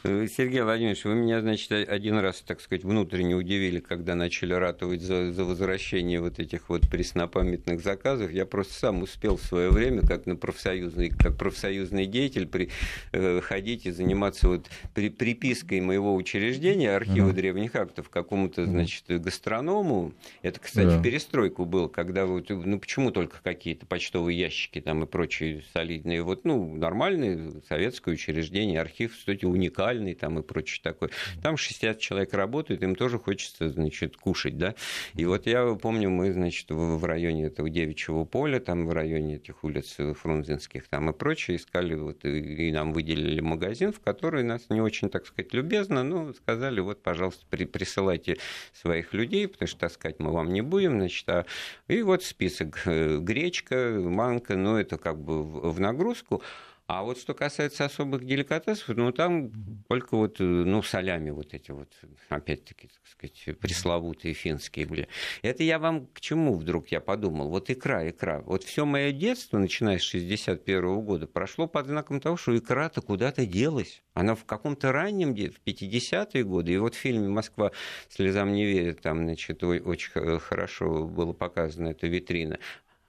[0.05, 5.01] Э, Сергей Владимирович, вы меня, значит, один раз, так сказать, внутренне удивили, когда начали ратовать
[5.01, 8.31] за, за возвращение вот этих вот преснопамятных заказов.
[8.31, 12.69] Я просто сам успел в свое время, как на профсоюзный, как профсоюзный деятель, при,
[13.13, 17.33] э, ходить и заниматься вот при, припиской моего учреждения, архива mm-hmm.
[17.33, 20.13] древних актов, какому-то, значит, гастроному.
[20.43, 20.99] Это, кстати, yeah.
[20.99, 26.21] в перестройку было, когда вот, ну, почему только какие-то почтовые ящики там и прочие солидные.
[26.21, 31.09] Вот, ну, нормальные советское учреждение, архив, кстати, уникальный вокзальный там и прочее такое.
[31.41, 34.75] Там 60 человек работают, им тоже хочется, значит, кушать, да.
[35.13, 39.63] И вот я помню, мы, значит, в, районе этого девичьего поля, там в районе этих
[39.63, 44.69] улиц фрунзенских там и прочее, искали вот, и, и нам выделили магазин, в который нас
[44.69, 48.37] не очень, так сказать, любезно, ну, сказали, вот, пожалуйста, при, присылайте
[48.73, 51.45] своих людей, потому что таскать мы вам не будем, значит, а...
[51.87, 56.41] и вот список э, гречка, манка, ну, это как бы в нагрузку.
[56.87, 59.51] А вот что касается особых деликатесов, ну там
[59.87, 61.91] только вот, э, ну, солями вот эти вот,
[62.29, 65.07] опять-таки, так сказать, пресловутые финские были.
[65.41, 67.49] Это я вам к чему вдруг я подумал?
[67.49, 68.41] Вот икра, икра.
[68.41, 73.47] Вот все мое детство, начиная с 61 года, прошло под знаком того, что икра-то куда-то
[73.47, 74.03] делась.
[74.13, 77.71] Она в каком-то раннем, в 50-е годы, и вот в фильме «Москва
[78.09, 82.59] слезам не верит», там, значит, очень хорошо было показано эта витрина.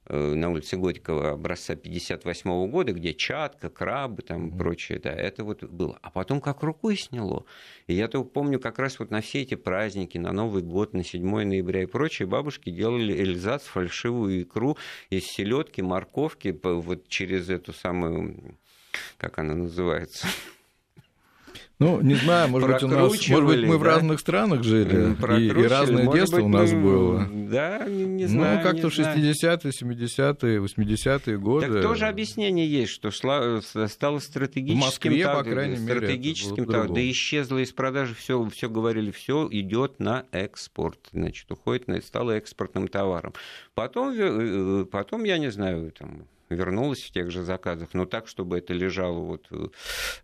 [0.09, 4.59] Э, на улице Горького образца 58 года, где чатка, крабы там mm-hmm.
[4.59, 5.99] прочее, да, это вот было.
[6.01, 7.45] А потом как рукой сняло.
[7.89, 11.03] И я то помню, как раз вот на все эти праздники, на Новый год, на
[11.03, 14.77] 7 ноября и прочее, бабушки делали эльзац, фальшивую икру
[15.11, 18.59] из селедки, морковки, вот через эту самую,
[19.19, 20.29] как она называется,
[21.79, 25.47] ну, не знаю, может быть, у нас, может быть, мы в разных странах жили, и,
[25.47, 26.83] и разное детство быть, у нас мы...
[26.83, 27.29] было.
[27.31, 28.59] Да, не, не ну, знаю.
[28.59, 31.73] Ну, как-то в 60-е, 70-е, 80-е годы.
[31.75, 34.81] Так тоже объяснение есть, что стало стратегическим.
[34.81, 39.11] В Москве, так, по крайней мере, стратегическим, так, да исчезло из продажи все, все говорили,
[39.11, 43.35] все идет на экспорт, значит, уходит, на, стало экспортным товаром.
[43.75, 48.29] Потом, э, э, потом я не знаю, там, вернулась в тех же заказах, но так,
[48.29, 49.49] чтобы это лежало вот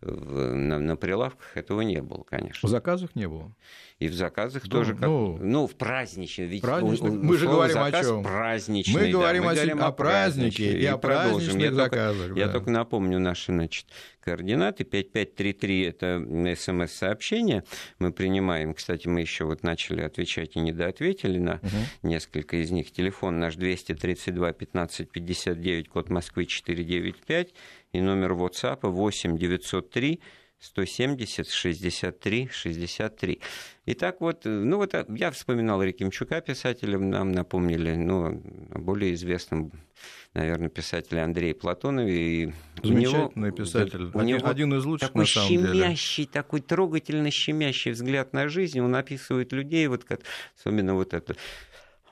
[0.00, 2.66] на, на прилавках, этого не было, конечно.
[2.66, 3.52] В заказах не было?
[3.98, 6.48] И в заказах ну, тоже, как, ну, ну, в праздничном.
[6.48, 8.22] Ведь праздничный, у, мы же говорим о чем?
[8.24, 12.26] Праздничный, мы говорим, да, мы о, говорим о, празднике и, и о праздничных я заказах.
[12.26, 12.40] Только, да.
[12.40, 13.86] Я только напомню наши значит,
[14.22, 14.84] координаты.
[14.84, 17.64] 5533– это смс-сообщение.
[17.98, 22.08] Мы принимаем, кстати, мы еще вот начали отвечать и недоответили на угу.
[22.08, 22.92] несколько из них.
[22.92, 27.54] Телефон наш 232 15 59, код Москвы 495
[27.92, 30.20] и номер WhatsApp 8 903
[30.62, 33.40] 170 63 63.
[33.86, 39.72] Итак, вот, ну вот я вспоминал Рекимчука, писателя, нам напомнили, ну, более известном,
[40.34, 42.14] наверное, писателе Андрее Платонове.
[42.14, 42.52] И
[42.84, 46.32] Замечательный него, писатель, у него один из лучших, такой на самом щемящий, деле.
[46.32, 50.20] такой трогательно щемящий взгляд на жизнь, он описывает людей, вот как,
[50.56, 51.34] особенно вот это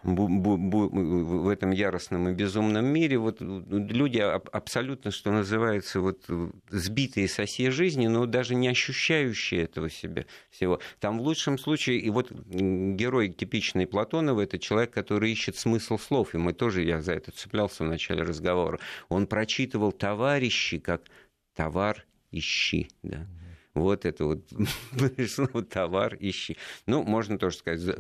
[0.03, 3.19] в этом яростном и безумном мире.
[3.19, 6.25] Вот люди абсолютно, что называется, вот
[6.69, 10.81] сбитые со всей жизни, но даже не ощущающие этого себя всего.
[11.01, 16.35] Там в лучшем случае, и вот герой типичный Платонова, это человек, который ищет смысл слов,
[16.35, 21.03] и мы тоже, я за это цеплялся в начале разговора, он прочитывал товарищи как
[21.55, 23.27] товар ищи, да
[23.75, 24.41] вот это вот
[25.71, 26.57] товар ищи.
[26.87, 27.97] Ну, можно тоже сказать,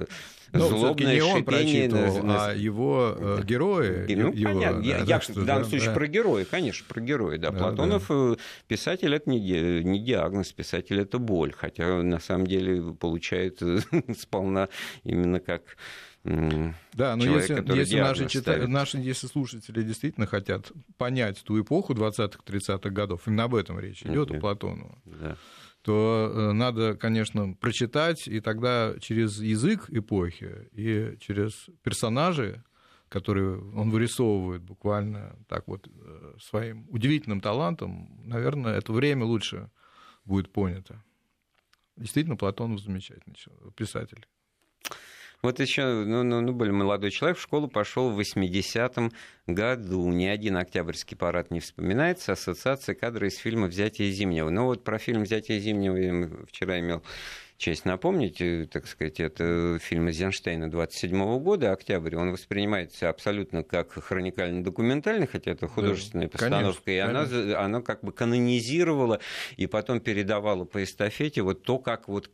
[0.52, 2.46] Но злобное не он прочитывал, на...
[2.46, 4.12] а его э, герои.
[4.14, 4.82] Ну, его, понятно.
[4.82, 5.94] Да, я, я в данном да, случае да.
[5.94, 7.38] про героя, конечно, про героя.
[7.38, 7.50] Да.
[7.50, 8.14] Да, Платонов да.
[8.14, 13.62] Э, писатель это не, не диагноз, писатель это боль, хотя на самом деле получает
[14.18, 14.68] сполна
[15.04, 15.62] именно как
[16.22, 18.68] да, но человек, если, если наши, чита...
[18.68, 24.30] наши если слушатели действительно хотят понять ту эпоху 20-30-х годов, именно об этом речь идет,
[24.30, 25.38] у Платонова, да
[25.82, 32.62] то э, надо, конечно, прочитать, и тогда через язык эпохи и через персонажи,
[33.08, 39.70] которые он вырисовывает буквально так вот э, своим удивительным талантом, наверное, это время лучше
[40.24, 41.02] будет понято.
[41.96, 43.36] Действительно, Платонов замечательный
[43.74, 44.26] писатель.
[45.42, 49.10] Вот еще, ну, ну, ну, был молодой человек, в школу пошел в 80-м
[49.46, 50.06] году.
[50.10, 52.32] Ни один октябрьский парад не вспоминается.
[52.32, 54.50] Ассоциация кадры из фильма «Взятие Зимнего».
[54.50, 57.02] Ну вот про фильм «Взятие Зимнего» я вчера имел
[57.56, 63.92] честь напомнить, э, так сказать, это фильм Эйзенштейна 27 года, «Октябрь», он воспринимается абсолютно как
[63.92, 67.52] хроникально-документальный, хотя это художественная да, постановка, конечно, и конечно.
[67.52, 69.20] она, она как бы канонизировала
[69.58, 72.30] и потом передавала по эстафете вот то, как вот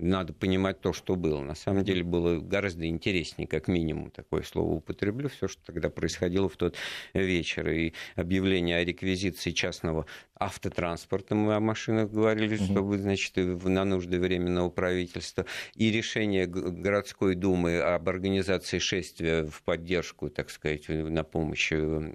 [0.00, 1.40] надо понимать то, что было.
[1.40, 6.48] На самом деле было гораздо интереснее, как минимум, такое слово употреблю, все, что тогда происходило
[6.48, 6.76] в тот
[7.14, 7.68] вечер.
[7.68, 10.06] И объявление о реквизиции частного
[10.40, 12.64] автотранспорта, мы о машинах говорили, угу.
[12.64, 20.30] чтобы, значит, на нужды временного правительства, и решение городской думы об организации шествия в поддержку,
[20.30, 22.14] так сказать, на помощь э,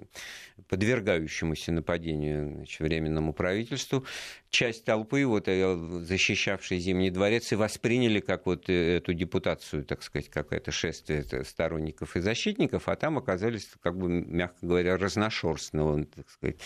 [0.68, 4.04] подвергающемуся нападению значит, временному правительству,
[4.50, 10.02] часть толпы, вот, э, защищавшей Зимний дворец, и восприняли как вот э, эту депутацию, так
[10.02, 16.06] сказать, как это шествие сторонников и защитников, а там оказались, как бы, мягко говоря, разношерстного,
[16.06, 16.56] так сказать,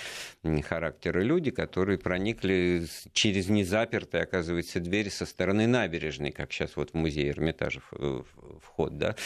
[0.63, 6.95] характера люди, которые проникли через незапертые, оказывается, двери со стороны набережной, как сейчас вот в
[6.95, 7.83] музее Эрмитажа
[8.63, 9.17] вход, да,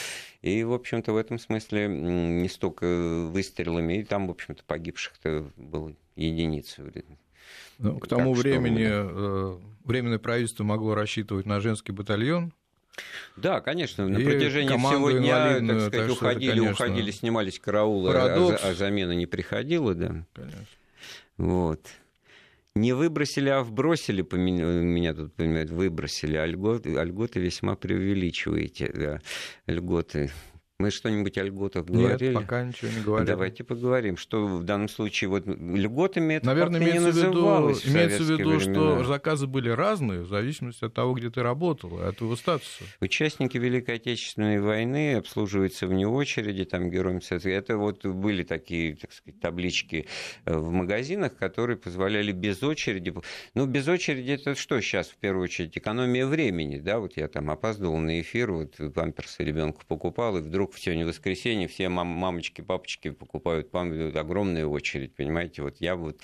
[0.40, 2.86] и, в общем-то, в этом смысле не столько
[3.30, 6.82] выстрелами, и там, в общем-то, погибших-то было единицы.
[7.84, 9.60] Ну, к тому так времени что...
[9.62, 12.54] Э, Временное правительство могло рассчитывать на женский батальон,
[13.36, 18.12] да, конечно, на протяжении всего дня, так сказать, так уходили, это, конечно, уходили, снимались караулы,
[18.14, 20.24] а, а замена не приходила, да.
[20.32, 20.58] Конечно.
[21.36, 21.86] Вот.
[22.76, 29.20] Не выбросили, а вбросили, меня тут понимают, выбросили, а льготы, а льготы весьма преувеличиваете, да,
[29.66, 30.32] льготы.
[30.80, 32.32] Мы что-нибудь о льготах говорили?
[32.32, 33.28] Нет, пока ничего не говорили.
[33.30, 38.30] Давайте поговорим, что в данном случае вот льготами это Наверное, имеется не в Имеется в
[38.30, 38.60] виду, времена.
[38.60, 42.82] что заказы были разные в зависимости от того, где ты работал, от твоего статуса.
[43.00, 49.40] Участники Великой Отечественной войны обслуживаются вне очереди, там героям Это вот были такие, так сказать,
[49.40, 50.08] таблички
[50.44, 53.14] э, в магазинах, которые позволяли без очереди.
[53.54, 55.78] Ну, без очереди это что сейчас в первую очередь?
[55.78, 60.63] Экономия времени, да, вот я там опаздывал на эфир, вот памперсы ребенку покупал, и вдруг
[60.64, 66.20] вдруг сегодня воскресенье, все мам, мамочки, папочки покупают памперсы, огромная очередь, понимаете, вот я вот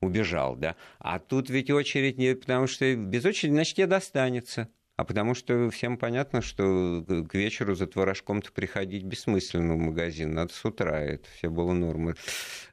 [0.00, 0.76] убежал, да.
[1.00, 4.68] А тут ведь очередь не, потому что без очереди, значит, тебе достанется.
[4.96, 10.34] А потому что всем понятно, что к вечеру за творожком-то приходить бессмысленно в магазин.
[10.34, 12.14] Надо с утра, это все было нормы.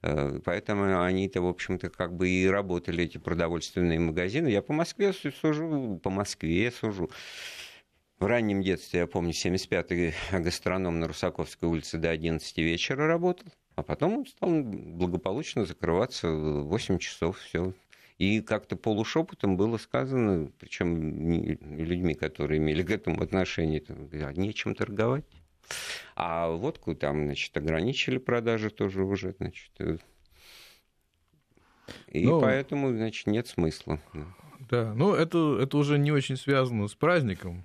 [0.01, 4.49] Э, поэтому они-то, в общем-то, как бы и работали, эти продовольственные магазины.
[4.49, 7.09] Я по Москве сужу, по Москве сужу.
[8.19, 13.83] В раннем детстве, я помню, 75-й гастроном на Русаковской улице до 11 вечера работал, а
[13.83, 17.73] потом он стал благополучно закрываться в 8 часов, все.
[18.17, 25.25] И как-то полушепотом было сказано, причем людьми, которые имели к этому отношение, а нечем торговать.
[26.15, 29.71] А водку там, значит, ограничили продажи тоже уже, значит.
[29.77, 29.97] Э.
[32.07, 33.99] И ну, поэтому, значит, нет смысла.
[34.71, 37.63] Да, ну это, это уже не очень связано с праздником.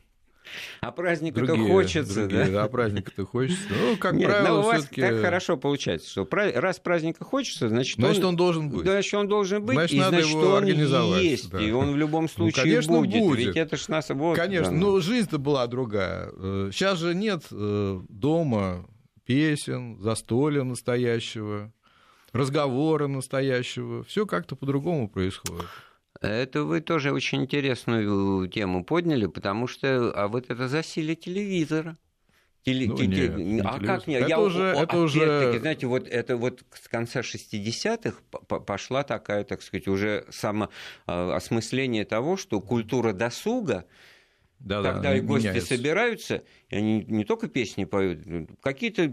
[0.80, 2.64] А праздника-то хочется, другие, да?
[2.64, 3.62] А праздника-то хочется.
[3.70, 8.22] Ну, как Нет, правило, у вас так хорошо получается, что раз праздника хочется, значит, значит
[8.22, 8.82] он, он должен быть.
[8.82, 11.22] Значит, он должен быть, значит, и надо значит, его он организовать.
[11.22, 11.60] есть, да.
[11.60, 13.20] и он в любом ну, случае ну, конечно, будет.
[13.20, 13.46] будет.
[13.46, 14.10] Ведь это ж нас...
[14.10, 16.30] Вот, конечно, да, но жизнь-то была другая.
[16.70, 18.86] Сейчас э, же нет э, дома
[19.24, 21.72] песен, застолья настоящего,
[22.32, 24.04] разговора настоящего.
[24.04, 25.66] Все как-то по-другому происходит.
[26.20, 31.98] Это вы тоже очень интересную тему подняли, потому что а вот это засилие телевизора.
[32.64, 34.20] Теле, ну, теле, нет, не а как нет?
[34.20, 35.58] Это Я, уже, это уже...
[35.58, 42.60] знаете, вот это вот с конца 60-х пошла такая, так сказать, уже самоосмысление того, что
[42.60, 43.86] культура досуга,
[44.60, 45.76] да, когда да, гости меняется.
[45.76, 48.20] собираются, и они не только песни поют,
[48.62, 49.12] какие-то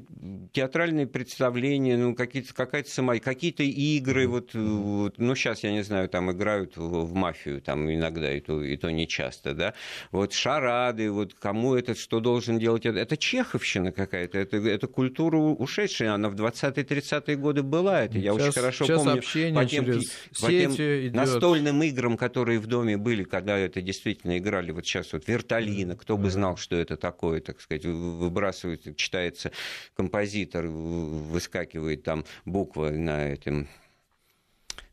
[0.54, 6.08] театральные представления, ну, какие-то, какая-то сама, какие-то игры, вот, вот, ну, сейчас, я не знаю,
[6.08, 9.74] там играют в, в мафию, там иногда, и то, и то не часто, да,
[10.12, 15.36] вот шарады, вот кому этот что должен делать, это, это чеховщина какая-то, это, это культура
[15.36, 19.22] ушедшая, она в 20-30-е годы была, это я сейчас, очень хорошо сейчас помню.
[19.54, 21.14] по тем, по тем идет.
[21.14, 26.16] настольным играм, которые в доме были, когда это действительно играли, вот сейчас вот Вертолина, кто
[26.16, 29.52] бы знал, что это такое, так сказать, выбрасывает, читается
[29.96, 33.68] композитор, выскакивает там буква на этом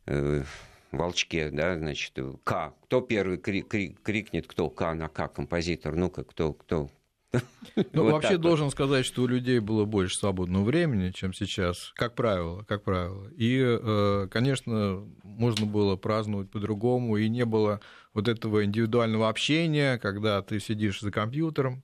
[0.05, 0.43] э,
[0.91, 2.73] волчке, да, значит, К.
[2.83, 6.89] Кто первый крик, крик, крикнет, кто К на К, композитор, ну-ка, кто, кто,
[7.93, 12.15] ну, вот вообще должен сказать, что у людей было больше свободного времени, чем сейчас, как
[12.15, 13.29] правило, как правило.
[13.35, 17.81] И, э, конечно, можно было праздновать по-другому, и не было
[18.13, 21.83] вот этого индивидуального общения, когда ты сидишь за компьютером,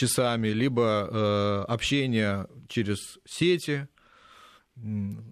[0.00, 3.88] часами, либо общение через сети,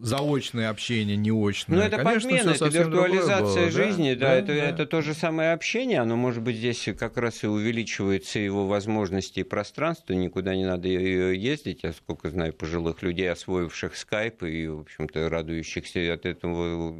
[0.00, 1.78] заочное общение, неочное.
[1.78, 5.52] Ну, это Конечно, подмена, это виртуализация жизни, да, да, это, да, это то же самое
[5.52, 10.66] общение, оно, может быть, здесь как раз и увеличивается его возможности и пространство, никуда не
[10.66, 16.92] надо ездить, я сколько знаю пожилых людей, освоивших скайп и, в общем-то, радующихся от этого.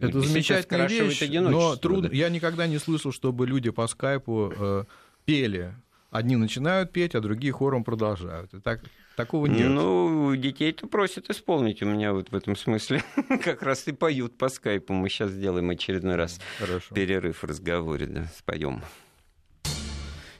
[0.00, 2.16] Это замечательная вещь, но трудно, да.
[2.16, 4.84] я никогда не слышал, чтобы люди по скайпу э,
[5.24, 5.74] пели.
[6.14, 8.54] Одни начинают петь, а другие хором продолжают.
[8.54, 8.82] И так
[9.16, 9.68] Такого нет.
[9.68, 13.02] Ну, детей-то просят исполнить у меня вот в этом смысле.
[13.42, 14.92] как раз и поют по скайпу.
[14.92, 16.94] Мы сейчас сделаем очередной раз Хорошо.
[16.94, 18.80] перерыв в разговоре, да, споем.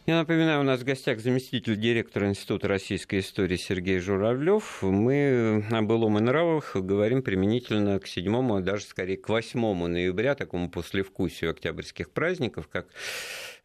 [0.07, 4.83] Я напоминаю, у нас в гостях заместитель директора Института российской истории Сергей Журавлев.
[4.83, 10.37] Мы о былом и нравах говорим применительно к 7 а даже скорее к 8 ноября,
[10.37, 12.87] такому послевкусию октябрьских праздников, как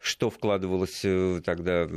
[0.00, 1.88] что вкладывалось э, тогда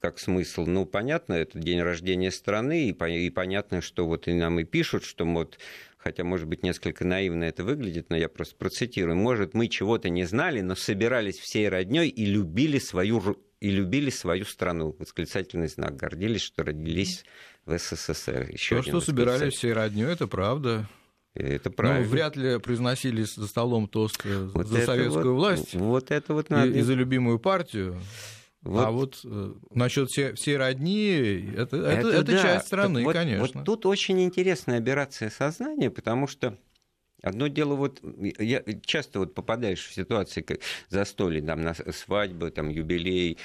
[0.00, 0.66] как смысл?
[0.66, 5.24] Ну, понятно, это день рождения страны, и, понятно, что вот и нам и пишут, что
[5.24, 5.58] вот
[5.98, 9.16] хотя, может быть, несколько наивно это выглядит, но я просто процитирую.
[9.16, 14.44] Может, мы чего-то не знали, но собирались всей родней и любили свою и любили свою
[14.44, 14.94] страну.
[14.98, 15.96] Восклицательный знак.
[15.96, 17.24] Гордились, что родились
[17.66, 18.50] в СССР.
[18.52, 20.88] Еще То, что собирались всей родней, это правда.
[21.38, 22.04] Это правильно.
[22.04, 25.74] Ну, вряд ли произносили за столом тост вот за советскую вот, власть.
[25.74, 26.70] Вот это вот надо.
[26.70, 28.00] И, и за любимую партию.
[28.62, 28.84] Вот.
[28.84, 32.42] А вот э, насчет всей, всей родни, это, это, это, это да.
[32.42, 33.60] часть страны, вот, конечно.
[33.60, 36.58] Вот тут очень интересная операция сознания, потому что
[37.22, 38.00] Одно дело, вот
[38.38, 43.38] я часто вот попадаешь в ситуации, как застолье, там, на свадьбы, там, юбилей,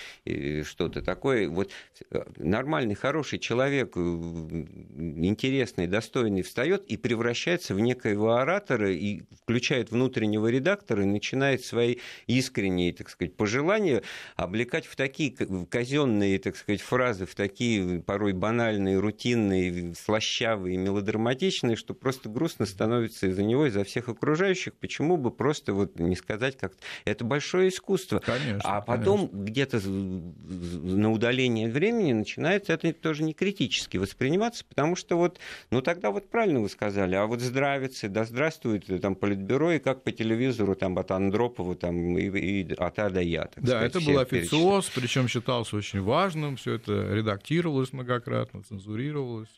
[0.63, 1.49] что-то такое.
[1.49, 1.71] Вот
[2.11, 9.89] э, нормальный, хороший человек, э, интересный, достойный, встает и превращается в некоего оратора и включает
[9.89, 11.97] внутреннего редактора и начинает свои
[12.27, 14.03] искренние, так сказать, пожелания
[14.35, 21.95] облекать в такие казенные, так сказать, фразы, в такие порой банальные, рутинные, слащавые, мелодраматичные, что
[21.95, 26.73] просто грустно становится из-за него, за всех окружающих, почему бы просто вот не сказать как
[27.05, 28.19] это большое искусство.
[28.19, 35.17] Конечно, а потом где-то на удаление времени начинается это тоже не критически восприниматься, потому что
[35.17, 35.39] вот,
[35.71, 40.03] ну тогда вот правильно вы сказали, а вот здравицы, да здравствует там политбюро, и как
[40.03, 43.49] по телевизору там от Андропова там и, и от А до Я.
[43.55, 49.49] да, сказать, это был официоз, причем считался очень важным, все это редактировалось многократно, цензурировалось.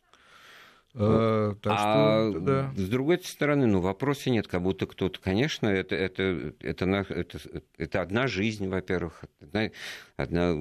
[0.97, 2.73] Э, так а что, да.
[2.77, 7.39] с другой стороны, ну, вопроса нет, как будто кто-то, конечно, это, это, это, это,
[7.77, 9.71] это одна жизнь, во-первых, одна,
[10.15, 10.55] одна,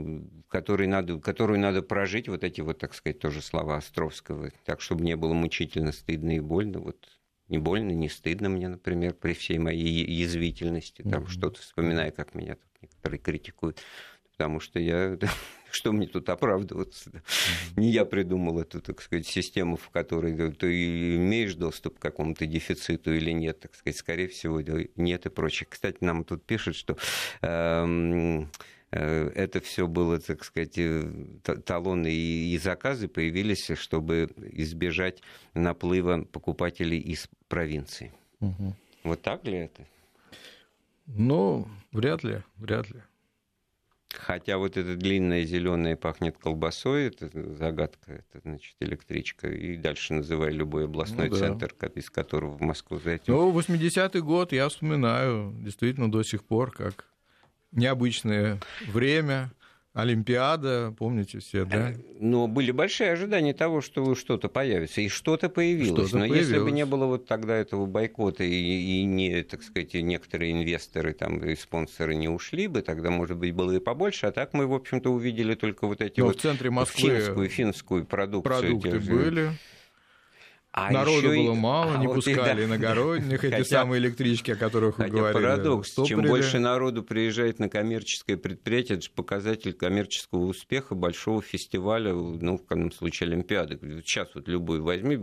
[0.49, 5.05] которой надо, которую надо прожить, вот эти вот, так сказать, тоже слова Островского, так, чтобы
[5.05, 7.09] не было мучительно, стыдно и больно, вот
[7.49, 11.29] не больно, не стыдно мне, например, при всей моей язвительности, там mm-hmm.
[11.29, 13.81] что-то вспоминая, как меня тут некоторые критикуют
[14.35, 15.17] потому что я,
[15.75, 17.11] что мне тут оправдываться?
[17.77, 23.13] Не я придумал эту, так сказать, систему, в которой ты имеешь доступ к какому-то дефициту
[23.13, 24.61] или нет, так сказать, скорее всего,
[24.97, 25.67] нет и прочее.
[25.69, 26.97] Кстати, нам тут пишут, что
[27.43, 28.51] эм,
[28.91, 31.03] э, это все было, так сказать, э,
[31.65, 35.23] талоны и заказы появились, чтобы избежать
[35.55, 38.13] наплыва покупателей из провинции.
[38.41, 38.77] Угу.
[39.05, 39.87] Вот так ли это?
[41.07, 43.03] Ну, вряд ли, вряд ли.
[44.19, 49.49] Хотя вот эта длинная зеленая пахнет колбасой, это загадка, это значит электричка.
[49.49, 51.41] И дальше называй любой областной ну, да.
[51.41, 53.31] центр, из которого в Москву зайти.
[53.31, 57.07] Ну, 80-й год я вспоминаю действительно до сих пор как
[57.73, 59.53] необычное время,
[59.95, 61.93] Олимпиада, помните все, да?
[61.93, 66.09] Э, но были большие ожидания того, что что-то появится, и что-то появилось.
[66.09, 66.49] Что-то Но появилось.
[66.49, 71.13] если бы не было вот тогда этого бойкота, и, и не, так сказать, некоторые инвесторы
[71.13, 74.27] там, и спонсоры не ушли бы, тогда, может быть, было и побольше.
[74.27, 77.49] А так мы, в общем-то, увидели только вот эти Но вот в центре Москвы финскую,
[77.49, 78.81] финскую продукцию.
[78.81, 79.53] Продукты были.
[80.77, 81.57] А Народу было и...
[81.57, 82.65] мало, а не вот пускали да.
[82.65, 85.41] иногородних, эти самые электрички, о которых вы говорили.
[85.41, 86.09] парадокс, стопорили.
[86.09, 92.59] чем больше народу приезжает на коммерческое предприятие, это же показатель коммерческого успеха большого фестиваля, ну,
[92.59, 93.79] в данном случае Олимпиады.
[94.05, 95.17] Сейчас вот любой возьми,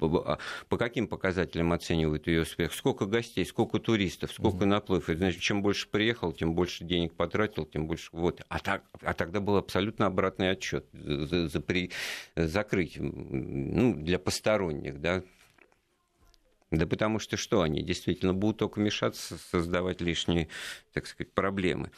[0.00, 2.74] по каким показателям оценивают ее успех?
[2.74, 4.68] Сколько гостей, сколько туристов, сколько mm-hmm.
[4.68, 5.08] наплыв?
[5.08, 8.08] Это значит, чем больше приехал, тем больше денег потратил, тем больше...
[8.12, 8.42] Вот.
[8.48, 11.90] А, так, а тогда был абсолютно обратный отчет за, за при
[12.34, 15.22] закрытием ну, для посторонних, да,
[16.70, 20.48] да потому что что, они действительно будут только мешаться, создавать лишние,
[20.92, 21.90] так сказать, проблемы.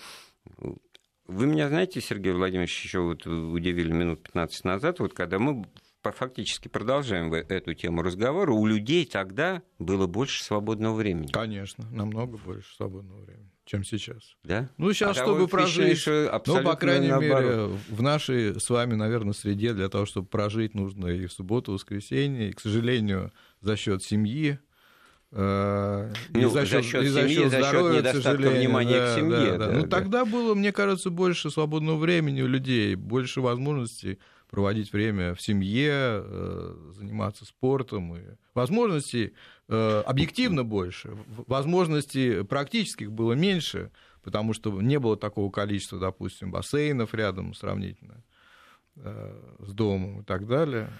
[1.26, 5.64] Вы меня знаете, Сергей Владимирович, еще вот удивили минут 15 назад, вот когда мы
[6.10, 11.28] фактически продолжаем эту тему разговора, у людей тогда было больше свободного времени.
[11.28, 14.36] Конечно, намного больше свободного времени чем сейчас.
[14.42, 14.68] Да?
[14.76, 17.42] Ну, сейчас, а чтобы прожить, ну, по крайней наоборот.
[17.42, 21.70] мере, в нашей с вами, наверное, среде для того, чтобы прожить, нужно и в субботу,
[21.70, 24.58] и в воскресенье, и, к сожалению, за счет семьи,
[25.30, 29.52] э, ну, за счет, семьи, за счет здоровья, за счет внимания да, к семье.
[29.52, 29.66] Да, да.
[29.66, 29.88] Да, ну, да.
[29.88, 34.18] тогда было, мне кажется, больше свободного времени у людей, больше возможностей
[34.52, 38.14] проводить время в семье, э, заниматься спортом.
[38.14, 38.20] И
[38.52, 39.32] возможностей
[39.68, 43.90] э, объективно больше, возможностей практических было меньше,
[44.22, 48.22] потому что не было такого количества, допустим, бассейнов рядом сравнительно
[48.96, 50.90] э, с домом и так далее.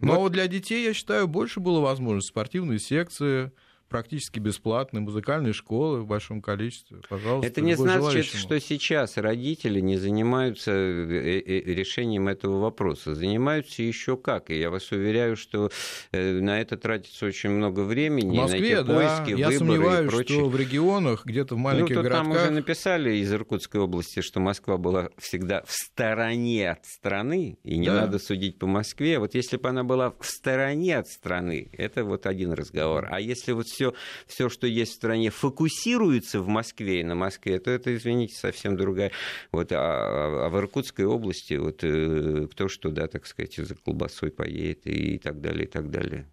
[0.00, 2.28] Но вот для детей, я считаю, больше было возможностей.
[2.28, 3.52] Спортивные секции,
[3.92, 6.98] практически бесплатные музыкальные школы в большом количестве.
[7.08, 8.40] Пожалуйста, Это не значит, желающему.
[8.40, 13.14] что сейчас родители не занимаются э, э, решением этого вопроса.
[13.14, 14.50] Занимаются еще как.
[14.50, 15.70] И я вас уверяю, что
[16.12, 18.30] э, на это тратится очень много времени.
[18.30, 18.94] В Москве, на эти да.
[18.94, 22.22] поиски, я сомневаюсь, что в регионах, где-то в маленьких ну, городках...
[22.22, 27.76] Там уже написали из Иркутской области, что Москва была всегда в стороне от страны, и
[27.76, 28.02] не да.
[28.02, 29.18] надо судить по Москве.
[29.18, 33.08] Вот если бы она была в стороне от страны, это вот один разговор.
[33.10, 33.94] А если вот все все,
[34.26, 38.76] все, что есть в стране, фокусируется в Москве и на Москве, то это, извините, совсем
[38.76, 39.10] другая.
[39.50, 44.30] Вот, а, а в Иркутской области вот, э, кто что, да, так сказать, за колбасой
[44.30, 46.28] поедет и так далее, и так далее.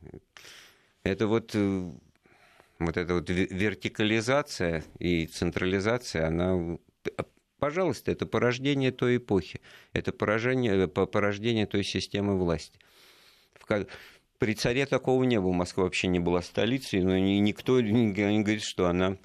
[1.04, 1.91] Это вот э,
[2.80, 6.78] вот эта вот вертикализация и централизация, она
[7.60, 9.60] пожалуйста, это порождение той эпохи,
[9.93, 12.80] это поражение, порождение той системы власти.
[14.40, 15.52] При царе такого не было.
[15.52, 19.18] Москва вообще не была столицей, но никто не говорит, что она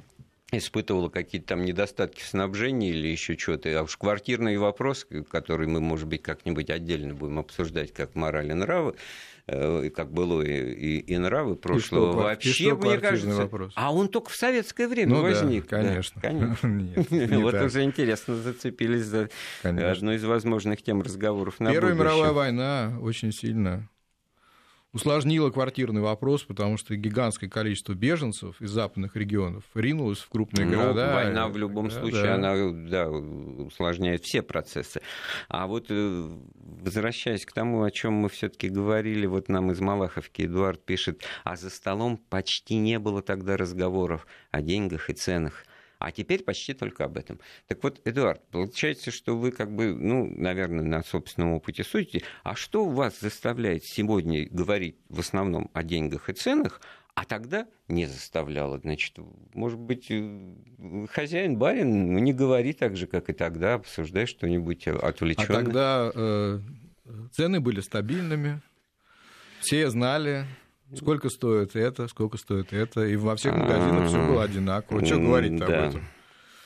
[0.51, 3.69] испытывала какие-то там недостатки в снабжении или еще что-то.
[3.79, 8.55] А уж квартирный вопрос, который мы, может быть, как-нибудь отдельно будем обсуждать, как мораль и
[8.55, 8.95] нравы,
[9.47, 13.43] э, как было и, и, и нравы прошлого, и что, вообще, и что мне кажется...
[13.43, 13.73] Вопрос?
[13.77, 15.69] А он только в советское время ну, возник.
[15.69, 16.21] Да, конечно.
[16.21, 16.67] Да, конечно.
[17.11, 17.67] Нет, вот так.
[17.67, 19.31] уже интересно зацепились за
[19.62, 19.91] конечно.
[19.91, 22.15] одну из возможных тем разговоров на Первая будущее.
[22.15, 23.89] мировая война очень сильно
[24.95, 30.76] усложнило квартирный вопрос, потому что гигантское количество беженцев из западных регионов ринулось в крупные ну,
[30.76, 31.14] города.
[31.14, 32.34] Война в любом да, случае, да.
[32.36, 35.03] она да, усложняет все процессы.
[35.49, 40.42] А вот э, возвращаясь к тому, о чем мы все-таки говорили, вот нам из Малаховки
[40.42, 45.64] Эдуард пишет, а за столом почти не было тогда разговоров о деньгах и ценах.
[46.05, 47.41] А теперь почти только об этом.
[47.67, 52.23] Так вот, Эдуард, получается, что вы как бы, ну, наверное, на собственном опыте судите.
[52.43, 56.83] А что вас заставляет сегодня говорить в основном о деньгах и ценах,
[57.15, 58.79] а тогда не заставляло.
[58.81, 59.17] Значит,
[59.55, 64.87] может быть, э, хозяин, барин, ну, не говори так же, как и тогда, обсуждай что-нибудь
[64.87, 65.47] отвлеченное.
[65.59, 66.61] А тогда э,
[67.33, 68.61] цены были стабильными,
[69.61, 70.45] все знали,
[70.97, 75.05] Сколько стоит это, сколько стоит это, и во всех магазинах все было одинаково.
[75.05, 76.03] Что говорить об этом?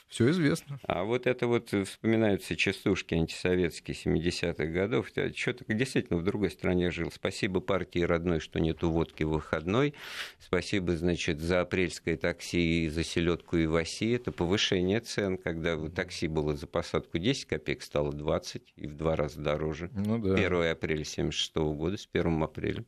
[0.09, 0.81] Все известно.
[0.85, 5.09] А вот это вот вспоминаются частушки антисоветские 70-х годов.
[5.09, 7.13] Что-то действительно в другой стране жил.
[7.13, 9.95] Спасибо партии родной, что нету водки в выходной.
[10.39, 14.13] Спасибо, значит, за апрельское такси и за селедку и в Оси.
[14.13, 19.15] Это повышение цен, когда такси было за посадку 10 копеек, стало 20 и в два
[19.15, 19.91] раза дороже.
[19.93, 20.35] Ну, да.
[20.35, 22.85] 1 апреля 76 года с 1 апреля.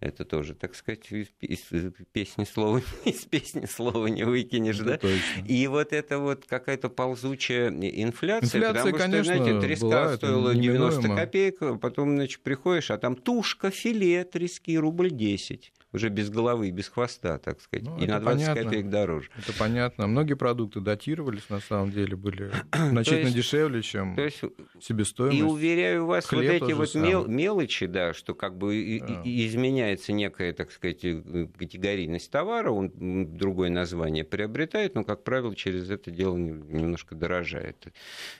[0.00, 1.28] Это тоже, так сказать, из
[2.12, 4.98] песни слова, из песни слова не выкинешь, это да?
[4.98, 5.46] Точно.
[5.46, 10.54] И вот это вот какая-то ползучая инфляция, инфляция потому конечно, что, знаете, треска была, стоила
[10.54, 16.68] 90 копеек, потом, значит, приходишь, а там тушка, филе, трески, рубль 10 уже без головы
[16.68, 18.64] и без хвоста, так сказать, ну, и на 20 понятно.
[18.64, 19.30] копеек дороже.
[19.38, 20.06] Это понятно.
[20.06, 24.42] Многие продукты датировались, на самом деле, были значительно дешевле, чем то есть,
[24.80, 25.40] себестоимость.
[25.40, 29.22] И уверяю вас, Хлеб вот эти вот мел, мелочи, да, что как бы а.
[29.24, 35.90] изменяется некая, так сказать, э, категорийность товара, он другое название приобретает, но, как правило, через
[35.90, 37.86] это дело немножко дорожает.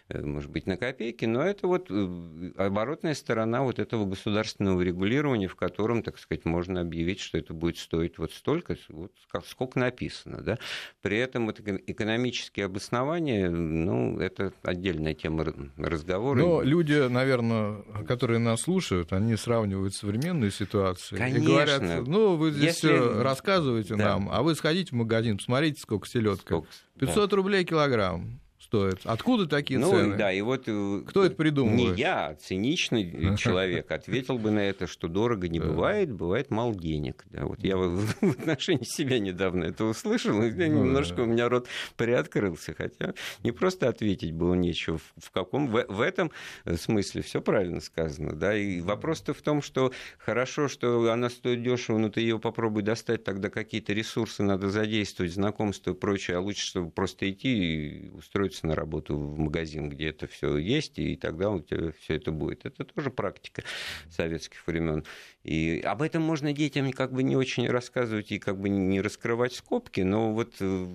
[0.08, 5.48] Э, может быть, на копейки, но это вот э, оборотная сторона вот этого государственного регулирования,
[5.48, 9.12] в котором, так сказать, можно объявить, что это будет стоить вот столько, вот
[9.46, 10.42] сколько написано.
[10.42, 10.58] Да?
[11.02, 16.38] При этом вот экономические обоснования, ну, это отдельная тема разговора.
[16.38, 21.42] Но люди, наверное, которые нас слушают, они сравнивают современные ситуации Конечно.
[21.42, 22.88] и говорят, ну, вы здесь Если...
[22.88, 24.10] все рассказываете да.
[24.10, 26.62] нам, а вы сходите в магазин, посмотрите, сколько селедка.
[26.98, 27.36] 500 да.
[27.36, 28.40] рублей килограмм.
[28.68, 29.00] Стоит.
[29.04, 30.16] Откуда такие ну, цены?
[30.16, 31.96] Да, и вот э, Кто это придумывает?
[31.96, 36.74] Не я, а циничный человек ответил бы на это, что дорого не бывает, бывает мало
[36.74, 37.24] денег.
[37.30, 41.66] Да, вот я в отношении себя недавно это услышал, и ну немножко у меня рот
[41.96, 44.98] приоткрылся, хотя не просто ответить было нечего.
[45.16, 46.30] В каком в, в этом
[46.76, 48.56] смысле все правильно сказано, да.
[48.56, 53.24] И вопрос-то в том, что хорошо, что она стоит дешево, но ты ее попробуй достать,
[53.24, 58.57] тогда какие-то ресурсы надо задействовать, знакомства и прочее, а лучше, чтобы просто идти и устроиться
[58.62, 62.66] на работу в магазин, где это все есть, и тогда у тебя все это будет.
[62.66, 63.62] Это тоже практика
[64.10, 65.04] советских времен.
[65.44, 69.54] И об этом можно детям как бы не очень рассказывать и как бы не раскрывать
[69.54, 70.86] скобки, но вот э,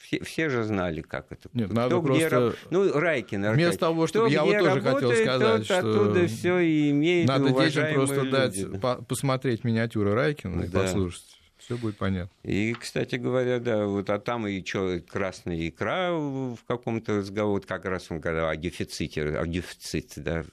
[0.00, 1.48] все, все же знали, как это.
[1.52, 2.54] Нет, Кто надо где просто...
[2.70, 3.52] Ну, Райкин.
[3.52, 7.50] Вместо того, чтобы я вот тоже работает, хотел сказать, что оттуда все и имеет Надо
[7.50, 8.30] детям просто люди.
[8.30, 10.66] дать, по посмотреть миниатюры Райкина да.
[10.66, 11.39] и послушать.
[11.70, 12.32] Все будет понятно.
[12.42, 17.84] И, кстати говоря, да, вот а там и что, красная икра в каком-то разговоре, как
[17.84, 20.44] раз он говорил о дефиците, о дефиците, да,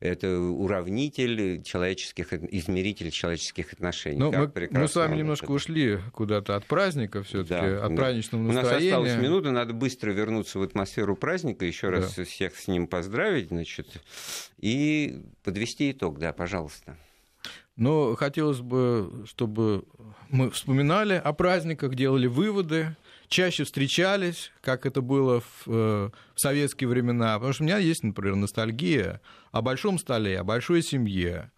[0.00, 4.18] это уравнитель человеческих, измеритель человеческих отношений.
[4.18, 5.52] Ну, мы, мы с вами немножко это...
[5.52, 7.96] ушли куда-то от праздника все-таки, да, от да.
[7.96, 8.96] праздничного настроения.
[8.96, 11.98] У нас осталась минута, надо быстро вернуться в атмосферу праздника, еще да.
[11.98, 13.88] раз всех с ним поздравить, значит,
[14.56, 16.96] и подвести итог, да, пожалуйста.
[17.76, 19.84] Но хотелось бы, чтобы
[20.28, 22.96] мы вспоминали о праздниках, делали выводы,
[23.28, 27.34] чаще встречались, как это было в, э, в советские времена.
[27.34, 29.20] Потому что у меня есть, например, ностальгия
[29.52, 31.50] о большом столе, о большой семье,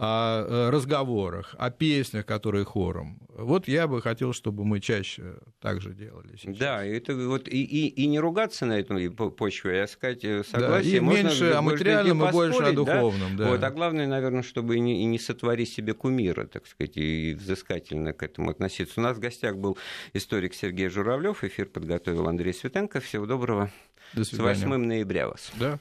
[0.00, 3.18] о э, разговорах, о песнях, которые хором.
[3.30, 6.36] Вот я бы хотел, чтобы мы чаще так же делали.
[6.36, 6.56] Сейчас.
[6.56, 10.92] Да, это вот и, и, и не ругаться на этой почве, а сказать согласие.
[10.92, 13.36] Да, и Можно, меньше о материальном и больше о духовном.
[13.36, 13.44] Да?
[13.44, 13.50] Да.
[13.50, 17.34] Вот, а главное, наверное, чтобы и не, и не сотворить себе кумира, так сказать, и
[17.34, 19.00] взыскательно к этому относиться.
[19.00, 19.76] У нас в гостях был
[20.12, 21.42] историк Сергей Журавлев.
[21.42, 23.00] Эфир подготовил Андрей Светенко.
[23.00, 23.72] Всего доброго.
[24.12, 24.54] До свидания.
[24.54, 25.50] С 8 ноября вас.
[25.58, 25.80] Да.